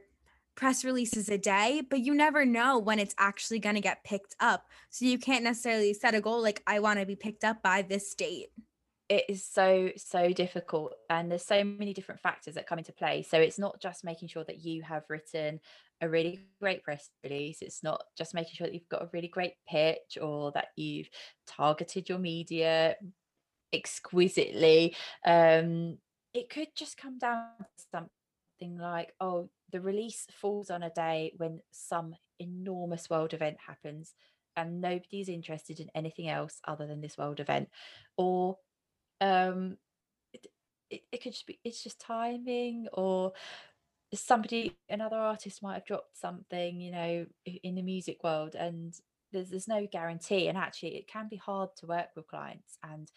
press 0.56 0.84
releases 0.84 1.30
a 1.30 1.38
day, 1.38 1.82
but 1.90 2.02
you 2.02 2.14
never 2.14 2.46
know 2.46 2.78
when 2.78 3.00
it's 3.00 3.16
actually 3.18 3.60
going 3.60 3.76
to 3.76 3.82
get 3.82 4.04
picked 4.04 4.36
up. 4.42 4.66
So 4.90 5.06
you 5.06 5.18
can't 5.18 5.44
necessarily 5.44 5.94
set 5.94 6.16
a 6.16 6.22
goal 6.22 6.42
like 6.42 6.62
I 6.68 6.80
want 6.80 7.00
to 7.00 7.06
be 7.06 7.16
picked 7.16 7.46
up 7.46 7.64
by 7.64 7.82
this 7.82 8.14
date. 8.14 8.50
It 9.10 9.26
is 9.28 9.44
so 9.44 9.90
so 9.98 10.32
difficult 10.32 10.94
and 11.10 11.32
there's 11.32 11.46
so 11.46 11.64
many 11.64 11.94
different 11.94 12.22
factors 12.22 12.54
that 12.56 12.68
come 12.68 12.78
into 12.78 12.94
play. 12.94 13.24
So 13.24 13.40
it's 13.40 13.60
not 13.60 13.82
just 13.82 14.04
making 14.04 14.30
sure 14.30 14.44
that 14.44 14.64
you 14.64 14.84
have 14.84 15.04
written 15.10 15.60
a 16.02 16.10
really 16.10 16.40
great 16.62 16.84
press 16.84 17.10
release 17.24 17.62
it's 17.62 17.84
not 17.84 18.04
just 18.18 18.34
making 18.34 18.54
sure 18.54 18.68
that 18.68 18.74
you've 18.74 18.88
got 18.90 19.02
a 19.02 19.10
really 19.12 19.28
great 19.28 19.54
pitch 19.68 20.18
or 20.22 20.52
that 20.54 20.68
you've 20.76 21.10
targeted 21.46 22.08
your 22.08 22.18
media 22.18 22.96
exquisitely 23.74 24.96
um 25.26 25.98
it 26.34 26.50
could 26.50 26.70
just 26.76 26.98
come 26.98 27.18
down 27.18 27.50
to 27.60 27.86
something 27.92 28.78
like 28.78 29.14
oh 29.20 29.50
the 29.72 29.82
release 29.82 30.26
falls 30.32 30.70
on 30.70 30.84
a 30.84 30.90
day 30.92 31.34
when 31.38 31.60
some 31.72 32.16
enormous 32.40 33.10
world 33.10 33.34
event 33.34 33.58
happens 33.66 34.14
and 34.56 34.82
nobody's 34.82 35.30
interested 35.30 35.80
in 35.80 35.90
anything 35.94 36.28
else 36.28 36.60
other 36.68 36.88
than 36.88 37.02
this 37.02 37.18
world 37.18 37.40
event 37.40 37.70
or 38.18 38.58
um 39.22 39.78
it, 40.34 40.48
it, 40.90 41.02
it 41.12 41.24
could 41.24 41.34
just 41.34 41.48
be 41.48 41.60
it's 41.64 41.84
just 41.84 42.00
timing 42.00 42.88
or 42.94 43.34
somebody 44.14 44.76
another 44.90 45.18
artist 45.18 45.62
might 45.62 45.76
have 45.76 45.86
dropped 45.86 46.18
something 46.18 46.80
you 46.82 46.92
know 46.92 47.26
in 47.64 47.76
the 47.76 47.82
music 47.82 48.24
world 48.24 48.56
and 48.56 48.96
there's 49.32 49.50
there's 49.50 49.68
no 49.68 49.88
guarantee 49.92 50.48
and 50.48 50.58
actually 50.58 50.96
it 50.96 51.08
can 51.08 51.28
be 51.30 51.36
hard 51.36 51.70
to 51.78 51.86
work 51.86 52.08
with 52.16 52.28
clients 52.28 52.78
and 52.84 53.12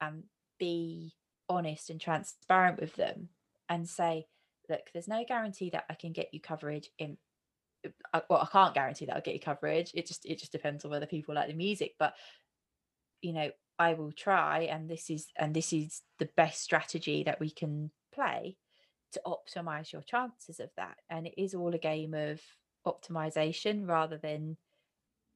and 0.00 0.22
be 0.58 1.14
honest 1.48 1.90
and 1.90 2.00
transparent 2.00 2.80
with 2.80 2.94
them 2.94 3.28
and 3.68 3.88
say 3.88 4.26
look 4.68 4.82
there's 4.92 5.08
no 5.08 5.24
guarantee 5.26 5.70
that 5.70 5.84
i 5.90 5.94
can 5.94 6.12
get 6.12 6.28
you 6.32 6.40
coverage 6.40 6.90
in 6.98 7.16
well 8.28 8.40
i 8.40 8.48
can't 8.50 8.74
guarantee 8.74 9.06
that 9.06 9.16
i'll 9.16 9.22
get 9.22 9.34
you 9.34 9.40
coverage 9.40 9.90
it 9.94 10.06
just 10.06 10.24
it 10.24 10.38
just 10.38 10.52
depends 10.52 10.84
on 10.84 10.90
whether 10.90 11.06
people 11.06 11.34
like 11.34 11.48
the 11.48 11.54
music 11.54 11.94
but 11.98 12.14
you 13.20 13.32
know 13.32 13.50
i 13.78 13.94
will 13.94 14.12
try 14.12 14.60
and 14.60 14.88
this 14.88 15.10
is 15.10 15.26
and 15.36 15.54
this 15.54 15.72
is 15.72 16.02
the 16.18 16.28
best 16.36 16.62
strategy 16.62 17.22
that 17.24 17.40
we 17.40 17.50
can 17.50 17.90
play 18.14 18.56
to 19.12 19.20
optimize 19.26 19.92
your 19.92 20.02
chances 20.02 20.60
of 20.60 20.70
that. 20.76 20.96
And 21.08 21.26
it 21.26 21.34
is 21.40 21.54
all 21.54 21.74
a 21.74 21.78
game 21.78 22.14
of 22.14 22.40
optimization 22.86 23.88
rather 23.88 24.18
than 24.18 24.56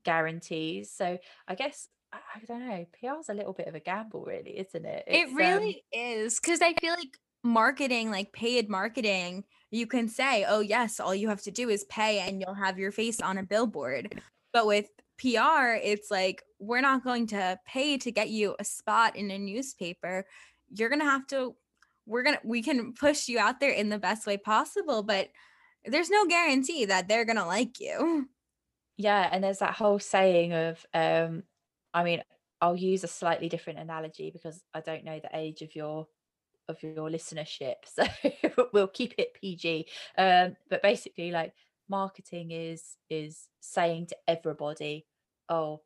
guarantees. 0.05 0.93
So 0.93 1.19
i 1.47 1.55
guess 1.55 1.89
i, 2.13 2.19
don't 2.49 2.67
know 2.67 2.87
pr's 2.93 3.29
a 3.29 3.35
little 3.35 3.53
bit 3.53 3.69
of 3.69 3.75
a 3.75 3.81
gamble 3.81 4.25
really 4.25 4.59
isn't 4.59 4.85
it? 4.85 5.05
It 5.07 5.29
um, 5.29 5.35
really 5.37 5.85
is 5.93 6.41
because 6.41 6.61
I 6.63 6.75
feel 6.75 6.95
like 6.95 7.19
marketing, 7.43 8.11
like 8.11 8.33
paid 8.33 8.69
marketing, 8.69 9.45
you 9.71 9.87
can 9.87 10.09
say, 10.09 10.45
oh, 10.49 10.61
yes, 10.61 11.01
all 11.01 11.15
you 11.15 11.29
have 11.29 11.43
to 11.43 11.51
do 11.51 11.69
is 11.69 11.85
pay 11.85 12.21
and 12.21 12.41
you'll 12.41 12.55
have 12.55 12.79
your 12.79 12.93
face 12.93 13.21
on 13.21 13.39
a 13.39 13.43
billboard. 13.43 14.21
But 14.53 14.67
with 14.67 14.89
PR, 15.21 15.77
it's 15.83 16.11
like, 16.11 16.43
we're 16.59 16.81
not 16.81 17.05
going 17.05 17.27
to 17.29 17.59
pay 17.67 17.99
to 17.99 18.11
get 18.11 18.31
you 18.31 18.57
a 18.59 18.65
spot 18.65 19.17
in 19.17 19.31
a 19.31 19.39
newspaper. 19.39 20.25
You're 20.71 20.89
going 20.89 21.01
to 21.01 21.07
have 21.07 21.27
to, 21.29 21.55
we're 22.07 22.23
going 22.23 22.37
to, 22.37 22.47
we 22.47 22.63
can 22.63 22.95
push 22.95 23.29
you 23.29 23.39
out 23.39 23.61
there 23.61 23.73
in 23.73 23.89
the 23.89 23.99
best 23.99 24.27
way 24.27 24.37
possible, 24.37 25.03
but 25.03 25.29
there's 25.85 26.11
no 26.11 26.27
guarantee 26.27 26.87
that 26.87 27.09
they're 27.09 27.25
going 27.25 27.37
to 27.37 27.47
like 27.47 27.81
you. 27.81 28.29
yeah 29.01 29.29
and 29.33 29.43
there's 29.43 29.61
that 29.61 29.75
whole 29.75 29.99
saying 29.99 30.53
of 30.53 30.85
um 30.93 31.43
i 31.95 32.05
mean 32.05 32.23
i'll 32.61 32.77
use 32.77 33.03
a 33.03 33.09
slightly 33.09 33.49
different 33.49 33.79
analogy 33.79 34.31
because 34.31 34.63
i 34.75 34.81
don't 34.81 35.05
know 35.05 35.19
the 35.19 35.31
age 35.33 35.63
of 35.63 35.75
your 35.75 36.07
of 36.69 36.81
your 36.83 37.09
listenership 37.09 37.77
so 37.85 38.05
we'll 38.73 38.87
keep 38.89 39.15
it 39.17 39.35
pg 39.35 39.87
um 40.19 40.55
but 40.69 40.83
basically 40.83 41.31
like 41.31 41.55
marketing 41.89 42.51
is 42.51 42.97
is 43.09 43.49
saying 43.61 44.07
to 44.07 44.17
everybody 44.29 45.07
oh 45.51 45.83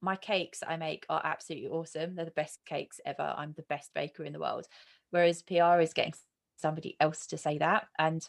my 0.00 0.16
cakes 0.16 0.62
i 0.66 0.76
make 0.76 1.04
are 1.10 1.20
absolutely 1.22 1.68
awesome 1.68 2.14
they're 2.14 2.24
the 2.24 2.30
best 2.30 2.58
cakes 2.64 3.00
ever 3.04 3.34
i'm 3.36 3.52
the 3.56 3.64
best 3.64 3.90
baker 3.94 4.24
in 4.24 4.32
the 4.32 4.40
world. 4.40 4.66
Whereas 5.10 5.42
pr 5.42 5.80
is 5.80 5.92
getting 5.92 6.14
somebody 6.56 6.96
else 7.00 7.26
to 7.28 7.36
say 7.36 7.58
that 7.58 7.88
and 7.98 8.26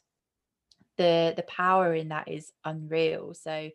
the 0.98 1.34
the 1.36 1.44
power 1.44 1.94
in 1.94 2.10
that 2.10 2.28
is 2.28 2.52
unreal. 2.66 3.34
So 3.34 3.70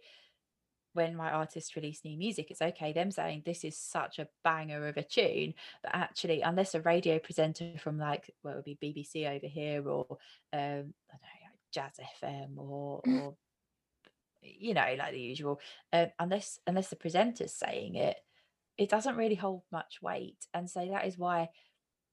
when 0.92 1.14
my 1.14 1.31
artists 1.31 1.77
release 1.77 2.01
new 2.05 2.16
music, 2.16 2.51
it's 2.51 2.62
okay 2.62 2.92
them 2.92 3.11
saying 3.11 3.42
this 3.45 3.64
is 3.64 3.77
such 3.77 4.19
a 4.19 4.29
banger 4.42 4.88
of 4.88 4.97
a 4.97 5.03
tune, 5.03 5.53
but 5.83 5.95
actually, 5.95 6.40
unless 6.40 6.75
a 6.75 6.81
radio 6.81 7.19
presenter 7.19 7.73
from 7.79 7.99
like 7.99 8.31
what 8.42 8.57
would 8.57 8.64
be 8.64 8.79
BBC 8.83 9.29
over 9.29 9.47
here 9.47 9.87
or 9.87 10.07
um, 10.11 10.14
I 10.53 10.62
don't 10.62 11.23
know, 11.23 11.42
like 11.42 11.73
Jazz 11.73 12.01
FM 12.23 12.57
or 12.57 13.03
or 13.07 13.35
you 14.59 14.75
know, 14.75 14.95
like 14.99 15.13
the 15.13 15.21
usual, 15.21 15.61
um, 15.93 16.09
unless 16.19 16.59
unless 16.67 16.89
the 16.89 16.97
presenter's 16.97 17.53
saying 17.53 17.97
it, 17.97 18.17
it 18.79 18.89
doesn't 18.91 19.17
really 19.17 19.35
hold 19.35 19.63
much 19.73 20.01
weight, 20.03 20.47
and 20.55 20.69
so 20.69 20.87
that 20.91 21.07
is 21.07 21.19
why 21.19 21.49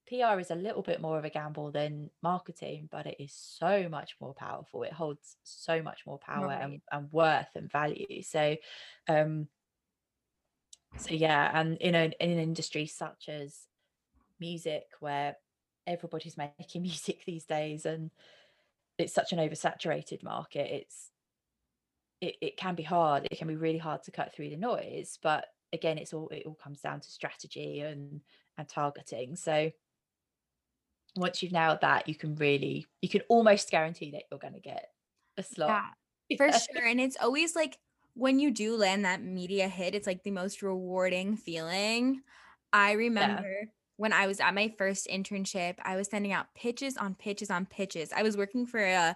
PR 0.08 0.40
is 0.40 0.52
a 0.52 0.56
little 0.56 0.82
bit 0.82 1.02
more 1.02 1.18
of 1.18 1.26
a 1.26 1.30
gamble 1.30 1.72
than 1.72 2.10
marketing, 2.22 2.90
but 2.92 3.06
it 3.06 3.16
is 3.20 3.34
so 3.34 3.88
much 3.90 4.16
more 4.20 4.34
powerful. 4.34 4.84
It 4.84 4.92
holds 4.94 5.38
so 5.44 5.82
much 5.82 6.06
more 6.06 6.20
power 6.20 6.52
and, 6.52 6.74
Right. 6.74 6.82
and 6.92 7.12
worth 7.12 7.48
and 7.56 7.72
value. 7.72 8.22
So, 8.22 8.58
um, 9.08 9.48
so 10.98 11.14
yeah, 11.14 11.52
and 11.58 11.78
in 11.78 11.96
an 11.96 12.14
in 12.20 12.32
an 12.32 12.40
industry 12.40 12.86
such 12.86 13.30
as 13.30 13.68
music, 14.40 14.84
where 15.00 15.38
everybody's 15.88 16.38
making 16.60 16.82
music 16.82 17.24
these 17.26 17.46
days, 17.46 17.86
and 17.86 18.12
it's 18.98 19.14
such 19.14 19.32
an 19.32 19.40
oversaturated 19.40 20.22
market, 20.22 20.70
it's 20.70 21.12
it, 22.24 22.38
it 22.42 22.58
can 22.58 22.76
be 22.76 22.84
hard. 22.84 23.28
It 23.30 23.38
can 23.38 23.50
be 23.50 23.56
really 23.56 23.78
hard 23.78 24.04
to 24.04 24.12
cut 24.12 24.34
through 24.34 24.50
the 24.50 24.56
noise. 24.56 25.20
But 25.22 25.46
again, 25.74 25.98
it's 25.98 26.14
all 26.14 26.30
it 26.30 26.44
all 26.46 26.58
comes 26.64 26.80
down 26.80 27.02
to 27.02 27.10
strategy 27.10 27.82
and 27.82 28.22
and 28.58 28.68
targeting. 28.68 29.36
So 29.36 29.72
once 31.16 31.44
you've 31.44 31.52
nailed 31.52 31.82
that, 31.82 32.08
you 32.08 32.16
can 32.16 32.36
really 32.36 32.86
you 33.02 33.10
can 33.10 33.22
almost 33.28 33.70
guarantee 33.70 34.12
that 34.12 34.24
you're 34.32 34.40
going 34.40 34.54
to 34.54 34.62
get 34.62 34.88
a 35.38 35.44
slot. 35.44 35.84
Yeah, 36.30 36.38
for 36.38 36.52
sure. 36.52 36.86
And 36.86 37.02
it's 37.02 37.18
always 37.22 37.56
like 37.56 37.78
when 38.14 38.40
you 38.40 38.52
do 38.52 38.78
land 38.78 39.04
that 39.04 39.22
media 39.22 39.68
hit, 39.68 39.94
it's 39.94 40.08
like 40.08 40.24
the 40.24 40.32
most 40.32 40.62
rewarding 40.62 41.36
feeling. 41.36 42.22
I 42.72 42.94
remember 42.94 43.66
when 43.98 44.14
I 44.14 44.28
was 44.28 44.40
at 44.40 44.56
my 44.56 44.74
first 44.78 45.08
internship, 45.12 45.76
I 45.84 45.98
was 45.98 46.08
sending 46.10 46.32
out 46.32 46.48
pitches 46.56 46.96
on 46.96 47.16
pitches 47.16 47.52
on 47.52 47.66
pitches. 47.66 48.12
I 48.16 48.24
was 48.24 48.38
working 48.38 48.66
for 48.66 48.80
a 48.80 49.16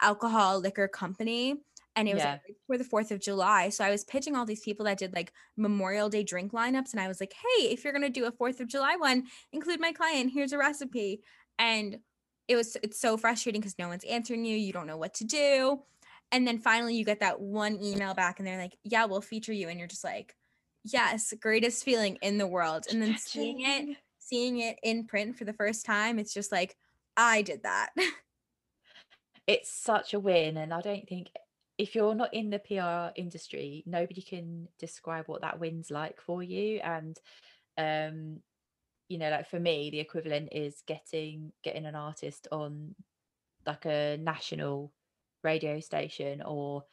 alcohol 0.00 0.60
liquor 0.60 0.88
company 0.88 1.62
and 1.96 2.08
it 2.08 2.14
was 2.14 2.24
Yeah. 2.24 2.32
like 2.48 2.56
right 2.68 2.78
the 2.78 2.84
4th 2.84 3.10
of 3.12 3.20
July. 3.20 3.68
So 3.70 3.84
I 3.84 3.90
was 3.90 4.04
pitching 4.04 4.36
all 4.36 4.46
these 4.46 4.60
people 4.62 4.84
that 4.86 4.98
did 4.98 5.14
like 5.14 5.32
Memorial 5.56 6.08
Day 6.08 6.24
drink 6.24 6.52
lineups 6.52 6.92
and 6.92 7.00
I 7.00 7.08
was 7.08 7.20
like, 7.20 7.34
"Hey, 7.34 7.66
if 7.72 7.84
you're 7.84 7.92
going 7.92 8.02
to 8.02 8.08
do 8.10 8.26
a 8.26 8.32
4th 8.32 8.60
of 8.60 8.68
July 8.68 8.96
one, 8.96 9.28
include 9.52 9.80
my 9.80 9.92
client. 9.92 10.32
Here's 10.32 10.52
a 10.52 10.58
recipe." 10.58 11.22
And 11.58 12.00
it 12.48 12.56
was 12.56 12.76
it's 12.82 13.00
so 13.00 13.16
frustrating 13.16 13.62
cuz 13.62 13.78
no 13.78 13.88
one's 13.88 14.04
answering 14.04 14.44
you. 14.44 14.56
You 14.56 14.72
don't 14.72 14.86
know 14.86 14.96
what 14.98 15.14
to 15.14 15.24
do. 15.24 15.84
And 16.32 16.46
then 16.48 16.58
finally 16.58 16.96
you 16.96 17.04
get 17.04 17.20
that 17.20 17.40
one 17.40 17.80
email 17.82 18.14
back 18.14 18.38
and 18.38 18.46
they're 18.48 18.58
like, 18.58 18.76
"Yeah, 18.84 19.04
we'll 19.06 19.20
feature 19.22 19.52
you." 19.52 19.68
And 19.68 19.78
you're 19.78 19.88
just 19.88 20.04
like, 20.04 20.36
"Yes, 20.84 21.32
greatest 21.40 21.84
feeling 21.84 22.16
in 22.22 22.38
the 22.38 22.46
world." 22.46 22.86
And 22.90 23.00
then 23.02 23.16
seeing 23.16 23.60
it 23.62 23.98
seeing 24.18 24.58
it 24.60 24.78
in 24.82 25.06
print 25.06 25.36
for 25.36 25.44
the 25.44 25.52
first 25.52 25.84
time, 25.86 26.18
it's 26.18 26.32
just 26.34 26.50
like, 26.52 26.76
I 27.16 27.42
did 27.42 27.62
that. 27.64 27.90
It's 29.46 29.70
such 29.70 30.14
a 30.14 30.20
win, 30.20 30.56
and 30.56 30.72
I 30.72 30.80
don't 30.80 31.06
think 31.08 31.28
if 31.76 31.94
you're 31.94 32.14
not 32.14 32.32
in 32.32 32.50
the 32.50 32.58
PR 32.58 33.18
industry, 33.20 33.82
nobody 33.86 34.22
can 34.22 34.68
describe 34.78 35.26
what 35.26 35.40
that 35.40 35.58
win's 35.58 35.90
like 35.90 36.20
for 36.20 36.42
you. 36.42 36.80
And 36.80 37.16
um, 37.76 38.40
you 39.08 39.18
know, 39.18 39.30
like 39.30 39.48
for 39.48 39.58
me, 39.58 39.90
the 39.90 40.00
equivalent 40.00 40.50
is 40.52 40.82
getting 40.86 41.52
getting 41.62 41.86
an 41.86 41.94
artist 41.94 42.48
on 42.52 42.94
like 43.66 43.86
a 43.86 44.16
national 44.18 44.92
radio 45.42 45.80
station 45.80 46.42
or 46.42 46.84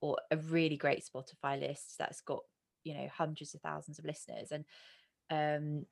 or 0.00 0.16
a 0.30 0.36
really 0.36 0.76
great 0.76 1.04
Spotify 1.04 1.58
list 1.58 1.96
that's 1.98 2.20
got 2.20 2.40
you 2.82 2.94
know 2.94 3.08
hundreds 3.16 3.54
of 3.54 3.60
thousands 3.60 3.98
of 3.98 4.04
listeners. 4.04 4.50
And 4.50 4.64
um, 5.30 5.86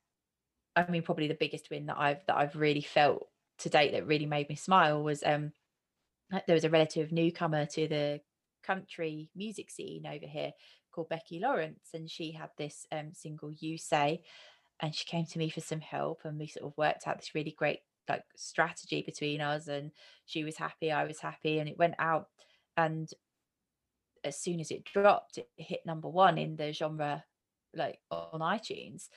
I 0.74 0.90
mean, 0.90 1.02
probably 1.02 1.28
the 1.28 1.35
biggest 1.35 1.70
win 1.70 1.87
that 1.87 1.98
I've 1.98 2.26
that 2.26 2.37
I've 2.37 2.57
really 2.57 2.83
felt 2.83 3.28
to 3.59 3.68
date 3.68 3.92
that 3.92 4.07
really 4.07 4.26
made 4.26 4.48
me 4.48 4.57
smile 4.57 5.02
was 5.02 5.22
um 5.24 5.52
there 6.46 6.55
was 6.55 6.64
a 6.64 6.70
relative 6.70 7.12
newcomer 7.12 7.66
to 7.66 7.87
the 7.87 8.20
country 8.62 9.31
music 9.35 9.70
scene 9.70 10.07
over 10.07 10.27
here 10.27 10.53
called 10.92 11.09
Becky 11.09 11.40
Lawrence, 11.40 11.90
and 11.94 12.11
she 12.11 12.33
had 12.33 12.51
this 12.57 12.87
um, 12.92 13.12
single 13.14 13.51
"You 13.51 13.79
Say," 13.79 14.22
and 14.81 14.94
she 14.94 15.05
came 15.05 15.27
to 15.27 15.38
me 15.38 15.48
for 15.51 15.61
some 15.61 15.81
help, 15.81 16.20
and 16.25 16.38
we 16.38 16.46
sort 16.46 16.66
of 16.66 16.77
worked 16.77 17.07
out 17.07 17.18
this 17.18 17.35
really 17.35 17.55
great 17.57 17.81
like 18.09 18.25
strategy 18.37 19.03
between 19.03 19.40
us, 19.40 19.68
and 19.68 19.92
she 20.27 20.44
was 20.44 20.57
happy, 20.57 20.90
I 20.90 21.05
was 21.05 21.20
happy, 21.20 21.59
and 21.59 21.68
it 21.68 21.79
went 21.79 21.94
out, 21.98 22.29
and 22.77 23.09
as 24.25 24.38
soon 24.38 24.61
as 24.61 24.70
it 24.70 24.85
dropped, 24.85 25.38
it 25.38 25.48
hit 25.57 25.81
number 25.87 26.09
one 26.09 26.38
in 26.38 26.57
the 26.57 26.72
genre, 26.72 27.25
like 27.75 27.98
on 28.11 28.40
iTunes, 28.40 29.09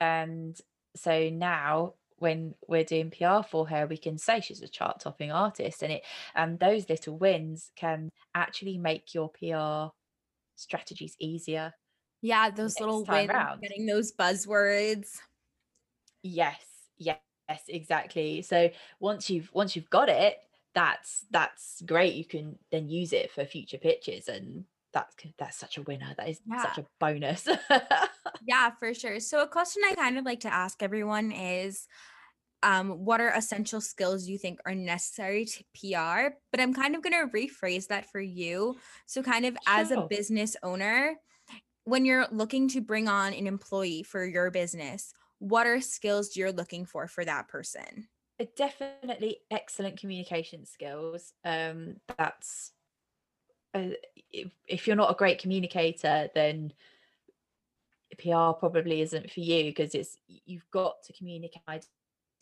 and 0.00 0.58
so 0.96 1.28
now 1.28 1.94
when 2.18 2.54
we're 2.68 2.84
doing 2.84 3.10
PR 3.10 3.42
for 3.42 3.68
her, 3.68 3.86
we 3.86 3.96
can 3.98 4.18
say 4.18 4.40
she's 4.40 4.62
a 4.62 4.68
chart 4.68 5.00
topping 5.00 5.32
artist 5.32 5.82
and 5.82 5.92
it 5.92 6.04
and 6.34 6.58
those 6.60 6.88
little 6.88 7.16
wins 7.18 7.70
can 7.76 8.10
actually 8.34 8.78
make 8.78 9.14
your 9.14 9.28
PR 9.30 9.92
strategies 10.56 11.16
easier 11.20 11.74
Yeah, 12.20 12.50
those 12.50 12.80
little 12.80 13.04
wins, 13.04 13.30
round. 13.30 13.62
getting 13.62 13.86
those 13.86 14.12
buzzwords. 14.12 15.20
Yes, 16.22 16.64
yes, 16.96 17.20
exactly. 17.68 18.42
So 18.42 18.70
once 19.00 19.30
you've 19.30 19.52
once 19.54 19.76
you've 19.76 19.90
got 19.90 20.08
it, 20.08 20.38
that's 20.74 21.24
that's 21.30 21.82
great. 21.82 22.14
You 22.14 22.24
can 22.24 22.58
then 22.70 22.88
use 22.88 23.12
it 23.12 23.30
for 23.30 23.44
future 23.44 23.78
pitches 23.78 24.28
and 24.28 24.66
that's 24.92 25.14
that's 25.38 25.56
such 25.58 25.78
a 25.78 25.82
winner. 25.82 26.14
That 26.16 26.28
is 26.28 26.40
Yeah. 26.46 26.62
such 26.62 26.78
a 26.78 26.86
bonus. 27.00 27.46
Yeah, 28.40 28.70
for 28.78 28.94
sure. 28.94 29.20
So 29.20 29.42
a 29.42 29.48
question 29.48 29.82
I 29.84 29.94
kind 29.94 30.18
of 30.18 30.24
like 30.24 30.40
to 30.40 30.52
ask 30.52 30.82
everyone 30.82 31.32
is 31.32 31.86
um, 32.62 33.04
what 33.04 33.20
are 33.20 33.30
essential 33.30 33.80
skills 33.80 34.28
you 34.28 34.38
think 34.38 34.60
are 34.66 34.74
necessary 34.74 35.44
to 35.46 35.64
PR? 35.74 36.36
But 36.50 36.60
I'm 36.60 36.74
kind 36.74 36.96
of 36.96 37.02
going 37.02 37.12
to 37.14 37.32
rephrase 37.32 37.88
that 37.88 38.10
for 38.10 38.20
you. 38.20 38.78
So, 39.06 39.22
kind 39.22 39.46
of 39.46 39.56
as 39.66 39.90
a 39.90 40.06
business 40.08 40.56
owner, 40.62 41.16
when 41.84 42.04
you're 42.04 42.26
looking 42.32 42.68
to 42.70 42.80
bring 42.80 43.08
on 43.08 43.34
an 43.34 43.46
employee 43.46 44.02
for 44.02 44.24
your 44.26 44.50
business, 44.50 45.12
what 45.38 45.66
are 45.66 45.80
skills 45.80 46.36
you're 46.36 46.52
looking 46.52 46.86
for 46.86 47.08
for 47.08 47.24
that 47.24 47.48
person? 47.48 48.08
Uh, 48.40 48.46
definitely 48.56 49.38
excellent 49.50 49.98
communication 49.98 50.64
skills. 50.64 51.32
Um, 51.44 51.96
that's 52.16 52.72
uh, 53.74 53.94
if, 54.30 54.50
if 54.66 54.86
you're 54.86 54.96
not 54.96 55.10
a 55.10 55.16
great 55.16 55.38
communicator, 55.38 56.28
then 56.34 56.72
PR 58.18 58.52
probably 58.58 59.00
isn't 59.00 59.30
for 59.30 59.40
you 59.40 59.64
because 59.64 59.94
it's 59.94 60.16
you've 60.26 60.68
got 60.70 61.02
to 61.04 61.12
communicate 61.12 61.62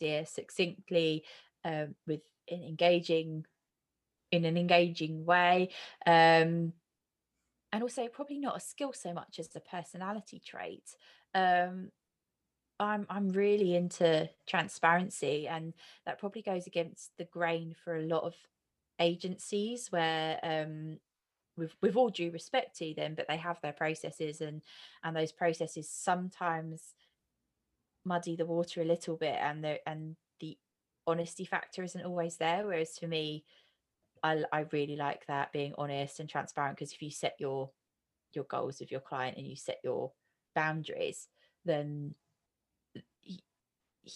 idea 0.01 0.25
succinctly 0.25 1.23
um, 1.65 1.95
with 2.05 2.21
in 2.47 2.63
engaging 2.63 3.45
in 4.31 4.45
an 4.45 4.57
engaging 4.57 5.25
way 5.25 5.69
um, 6.05 6.73
and 7.71 7.83
also 7.83 8.07
probably 8.07 8.39
not 8.39 8.57
a 8.57 8.61
skill 8.61 8.93
so 8.93 9.13
much 9.13 9.39
as 9.39 9.49
a 9.55 9.59
personality 9.59 10.41
trait. 10.45 10.95
Um, 11.35 11.91
I'm 12.79 13.05
I'm 13.09 13.29
really 13.29 13.75
into 13.75 14.29
transparency 14.47 15.47
and 15.47 15.73
that 16.05 16.19
probably 16.19 16.41
goes 16.41 16.67
against 16.67 17.11
the 17.17 17.25
grain 17.25 17.75
for 17.83 17.97
a 17.97 18.03
lot 18.03 18.23
of 18.23 18.35
agencies 18.99 19.91
where 19.91 20.39
um 20.43 20.97
with 21.57 21.73
with 21.81 21.95
all 21.95 22.09
due 22.09 22.31
respect 22.31 22.77
to 22.77 22.93
them 22.95 23.13
but 23.15 23.27
they 23.27 23.37
have 23.37 23.59
their 23.61 23.73
processes 23.73 24.41
and 24.41 24.61
and 25.03 25.15
those 25.15 25.31
processes 25.31 25.89
sometimes 25.89 26.93
muddy 28.05 28.35
the 28.35 28.45
water 28.45 28.81
a 28.81 28.85
little 28.85 29.17
bit 29.17 29.37
and 29.41 29.63
the 29.63 29.79
and 29.87 30.15
the 30.39 30.57
honesty 31.05 31.45
factor 31.45 31.83
isn't 31.83 32.05
always 32.05 32.37
there 32.37 32.65
whereas 32.65 32.97
for 32.97 33.07
me 33.07 33.43
I, 34.23 34.43
I 34.51 34.65
really 34.71 34.95
like 34.95 35.25
that 35.27 35.51
being 35.51 35.73
honest 35.77 36.19
and 36.19 36.29
transparent 36.29 36.77
because 36.77 36.93
if 36.93 37.01
you 37.01 37.11
set 37.11 37.35
your 37.39 37.69
your 38.33 38.45
goals 38.45 38.79
with 38.79 38.91
your 38.91 38.99
client 38.99 39.37
and 39.37 39.47
you 39.47 39.55
set 39.55 39.79
your 39.83 40.11
boundaries 40.55 41.27
then 41.65 42.15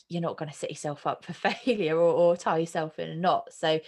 you're 0.07 0.21
not 0.21 0.37
going 0.37 0.49
to 0.49 0.57
set 0.57 0.69
yourself 0.69 1.05
up 1.05 1.25
for 1.25 1.33
failure 1.65 1.97
or, 1.97 2.13
or 2.13 2.37
tie 2.37 2.59
yourself 2.59 2.99
in 2.99 3.09
a 3.09 3.15
knot. 3.15 3.51
So 3.51 3.79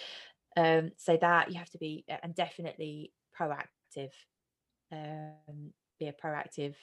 um 0.56 0.92
so 0.98 1.18
that 1.18 1.52
you 1.52 1.58
have 1.58 1.70
to 1.72 1.80
be 1.80 2.06
and 2.22 2.36
definitely 2.36 3.12
proactive 3.38 4.12
um 4.91 5.74
be 6.00 6.08
a 6.08 6.13
proactive 6.13 6.76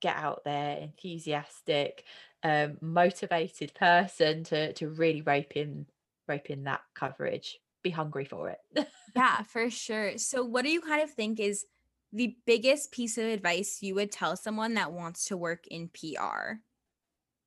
get 0.00 0.16
out 0.16 0.42
there 0.44 0.78
enthusiastic 0.78 2.04
um 2.42 2.76
motivated 2.80 3.72
person 3.74 4.44
to 4.44 4.72
to 4.72 4.88
really 4.88 5.22
rope 5.22 5.56
in 5.56 5.86
rope 6.28 6.50
in 6.50 6.64
that 6.64 6.82
coverage 6.94 7.60
be 7.82 7.90
hungry 7.90 8.24
for 8.24 8.50
it 8.50 8.86
Yeah, 9.14 9.42
for 9.42 9.68
sure. 9.70 10.18
So, 10.18 10.44
what 10.44 10.64
do 10.64 10.70
you 10.70 10.80
kind 10.80 11.02
of 11.02 11.10
think 11.10 11.38
is 11.38 11.66
the 12.12 12.36
biggest 12.46 12.92
piece 12.92 13.18
of 13.18 13.24
advice 13.24 13.82
you 13.82 13.94
would 13.94 14.12
tell 14.12 14.36
someone 14.36 14.74
that 14.74 14.92
wants 14.92 15.26
to 15.26 15.36
work 15.36 15.66
in 15.66 15.88
PR? 15.88 16.60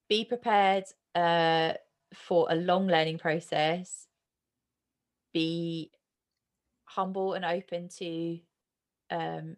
be 0.10 0.26
prepared 0.26 0.86
uh 1.16 1.74
for 2.14 2.48
a 2.50 2.56
long 2.56 2.88
learning 2.88 3.18
process 3.18 4.08
be 5.34 5.92
humble 6.86 7.34
and 7.34 7.46
open 7.46 7.90
to 7.90 8.40
um 9.12 9.56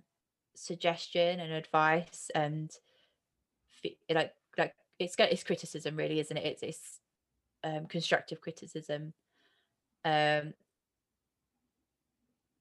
suggestion 0.55 1.39
and 1.39 1.53
advice 1.53 2.31
and 2.33 2.71
like 4.09 4.33
like 4.57 4.73
it's 4.99 5.15
it's 5.19 5.43
criticism 5.43 5.95
really 5.95 6.19
isn't 6.19 6.37
it? 6.37 6.45
It's 6.45 6.63
it's 6.63 6.99
um 7.63 7.85
constructive 7.87 8.41
criticism. 8.41 9.13
Um 10.03 10.53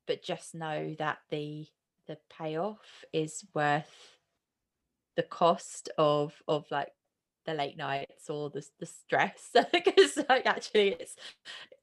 but 0.06 0.22
just 0.22 0.54
know 0.54 0.94
that 0.98 1.18
the 1.30 1.66
the 2.06 2.18
payoff 2.30 3.04
is 3.12 3.44
worth 3.54 4.18
the 5.16 5.22
cost 5.22 5.88
of 5.98 6.34
of 6.46 6.70
like 6.70 6.92
the 7.46 7.54
late 7.54 7.76
nights 7.76 8.28
or 8.28 8.50
the 8.50 8.64
the 8.78 8.86
stress 8.86 9.50
because 9.72 10.18
like 10.28 10.46
actually 10.46 10.96
it's 11.00 11.16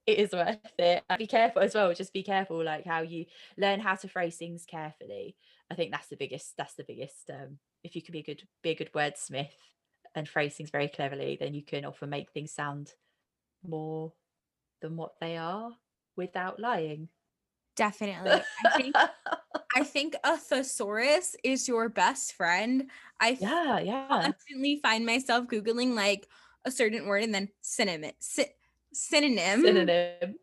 it 0.05 0.19
is 0.19 0.33
worth 0.33 0.57
it. 0.77 1.03
Be 1.17 1.27
careful 1.27 1.61
as 1.61 1.73
well 1.73 1.93
just 1.93 2.13
be 2.13 2.23
careful 2.23 2.63
like 2.63 2.85
how 2.85 3.01
you 3.01 3.25
learn 3.57 3.79
how 3.79 3.95
to 3.95 4.07
phrase 4.07 4.37
things 4.37 4.65
carefully. 4.65 5.35
I 5.71 5.75
think 5.75 5.91
that's 5.91 6.09
the 6.09 6.17
biggest 6.17 6.55
that's 6.57 6.75
the 6.75 6.83
biggest 6.83 7.29
um 7.29 7.57
if 7.83 7.95
you 7.95 8.01
can 8.01 8.11
be 8.13 8.19
a 8.19 8.23
good 8.23 8.43
be 8.61 8.71
a 8.71 8.75
good 8.75 8.93
wordsmith 8.93 9.49
and 10.15 10.27
phrase 10.27 10.55
things 10.55 10.69
very 10.69 10.87
cleverly 10.87 11.37
then 11.39 11.53
you 11.53 11.63
can 11.63 11.85
often 11.85 12.09
make 12.09 12.31
things 12.31 12.51
sound 12.51 12.91
more 13.67 14.13
than 14.81 14.95
what 14.95 15.13
they 15.19 15.37
are 15.37 15.71
without 16.15 16.59
lying 16.59 17.07
Definitely. 17.75 18.41
I 18.65 18.69
think 18.77 18.95
I 19.75 19.83
think 19.83 20.15
a 20.23 20.37
thesaurus 20.37 21.35
is 21.43 21.67
your 21.67 21.89
best 21.89 22.33
friend. 22.33 22.89
I 23.19 23.37
yeah 23.39 23.79
yeah. 23.79 24.07
constantly 24.07 24.79
find 24.81 25.05
myself 25.05 25.47
googling 25.47 25.95
like 25.95 26.27
a 26.65 26.71
certain 26.71 27.07
word 27.07 27.23
and 27.23 27.33
then 27.33 27.49
synonym 27.61 28.13
sy- 28.19 28.53
synonym. 28.93 29.61
Synonym. 29.61 30.35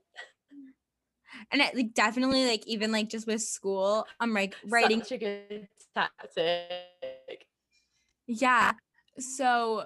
And 1.53 1.63
it, 1.63 1.75
like 1.75 1.95
definitely 1.95 2.47
like 2.47 2.67
even 2.67 2.93
like 2.93 3.09
just 3.09 3.27
with 3.27 3.41
school 3.41 4.05
i'm 4.19 4.35
like 4.35 4.57
writing 4.67 5.01
such 5.01 5.13
a 5.13 5.19
good 5.19 5.69
tactic 5.95 7.47
yeah. 8.31 8.73
So 9.19 9.85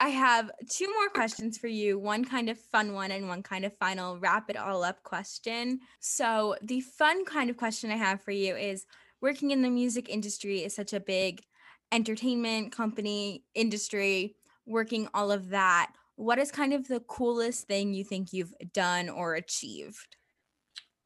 I 0.00 0.10
have 0.10 0.50
two 0.70 0.86
more 0.92 1.08
questions 1.08 1.58
for 1.58 1.66
you 1.66 1.98
one 1.98 2.24
kind 2.24 2.48
of 2.48 2.58
fun 2.58 2.92
one 2.92 3.10
and 3.10 3.26
one 3.26 3.42
kind 3.42 3.64
of 3.64 3.76
final 3.78 4.18
wrap 4.18 4.48
it 4.48 4.56
all 4.56 4.84
up 4.84 5.02
question. 5.02 5.80
So, 6.00 6.56
the 6.62 6.80
fun 6.80 7.24
kind 7.24 7.50
of 7.50 7.56
question 7.56 7.90
I 7.90 7.96
have 7.96 8.22
for 8.22 8.30
you 8.30 8.56
is 8.56 8.86
working 9.20 9.50
in 9.50 9.62
the 9.62 9.70
music 9.70 10.08
industry 10.08 10.62
is 10.62 10.74
such 10.74 10.92
a 10.92 11.00
big 11.00 11.42
entertainment 11.90 12.70
company 12.70 13.44
industry, 13.54 14.36
working 14.66 15.08
all 15.14 15.32
of 15.32 15.48
that. 15.50 15.92
What 16.14 16.38
is 16.38 16.52
kind 16.52 16.72
of 16.72 16.86
the 16.86 17.00
coolest 17.00 17.66
thing 17.66 17.92
you 17.92 18.04
think 18.04 18.32
you've 18.32 18.54
done 18.72 19.08
or 19.08 19.34
achieved? 19.34 20.16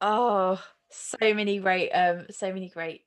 Oh, 0.01 0.61
so 0.91 1.17
many 1.21 1.59
great, 1.59 1.89
um, 1.91 2.27
so 2.29 2.53
many 2.53 2.69
great 2.69 3.01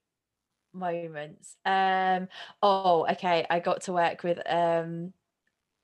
moments. 0.73 1.57
Um, 1.65 2.29
oh, 2.63 3.07
okay. 3.11 3.47
I 3.49 3.61
got 3.61 3.83
to 3.83 3.93
work 3.93 4.23
with 4.23 4.41
um 4.47 5.13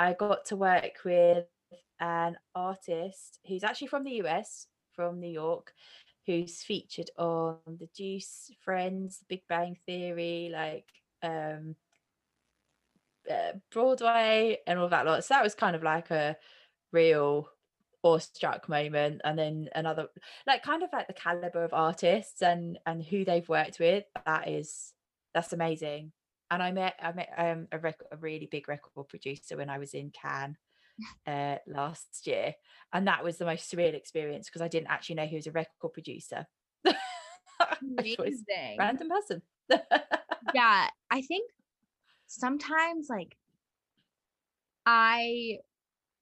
I 0.02 0.14
got 0.14 0.44
to 0.46 0.56
work 0.56 1.04
with 1.04 1.46
an 2.00 2.36
artist 2.54 3.38
who's 3.46 3.62
actually 3.62 3.86
from 3.86 4.04
the 4.04 4.22
US, 4.22 4.66
from 4.94 5.20
New 5.20 5.30
York, 5.30 5.72
who's 6.26 6.62
featured 6.62 7.10
on 7.16 7.58
The 7.66 7.88
Juice, 7.96 8.50
Friends, 8.64 9.24
Big 9.28 9.42
Bang 9.48 9.76
Theory, 9.86 10.50
like 10.52 10.88
um 11.22 11.76
uh, 13.30 13.52
Broadway 13.70 14.58
and 14.66 14.80
all 14.80 14.88
that 14.88 15.06
lot. 15.06 15.24
So 15.24 15.34
that 15.34 15.44
was 15.44 15.54
kind 15.54 15.76
of 15.76 15.84
like 15.84 16.10
a 16.10 16.36
real 16.90 17.48
awestruck 18.02 18.68
moment 18.68 19.20
and 19.22 19.38
then 19.38 19.68
another 19.76 20.08
like 20.44 20.64
kind 20.64 20.82
of 20.82 20.90
like 20.92 21.06
the 21.06 21.12
caliber 21.12 21.62
of 21.62 21.72
artists 21.72 22.42
and 22.42 22.76
and 22.84 23.00
who 23.00 23.24
they've 23.24 23.48
worked 23.48 23.78
with 23.78 24.02
that 24.26 24.48
is 24.48 24.92
that's 25.32 25.52
amazing 25.52 26.10
and 26.52 26.62
i 26.62 26.70
met 26.70 26.94
i 27.02 27.12
met 27.12 27.30
um, 27.36 27.66
a, 27.72 27.78
rec- 27.78 28.08
a 28.12 28.16
really 28.18 28.46
big 28.50 28.68
record 28.68 29.08
producer 29.08 29.56
when 29.56 29.70
i 29.70 29.78
was 29.78 29.94
in 29.94 30.10
cannes 30.10 30.56
uh, 31.26 31.56
last 31.66 32.26
year 32.26 32.54
and 32.92 33.06
that 33.08 33.24
was 33.24 33.38
the 33.38 33.44
most 33.44 33.72
surreal 33.72 33.94
experience 33.94 34.48
because 34.48 34.62
i 34.62 34.68
didn't 34.68 34.90
actually 34.90 35.16
know 35.16 35.26
he 35.26 35.36
was 35.36 35.46
a 35.46 35.52
record 35.52 35.92
producer 35.92 36.46
amazing 37.80 38.76
random 38.78 39.08
person 39.08 39.42
yeah 40.54 40.88
i 41.10 41.22
think 41.22 41.50
sometimes 42.26 43.08
like 43.08 43.36
i 44.84 45.56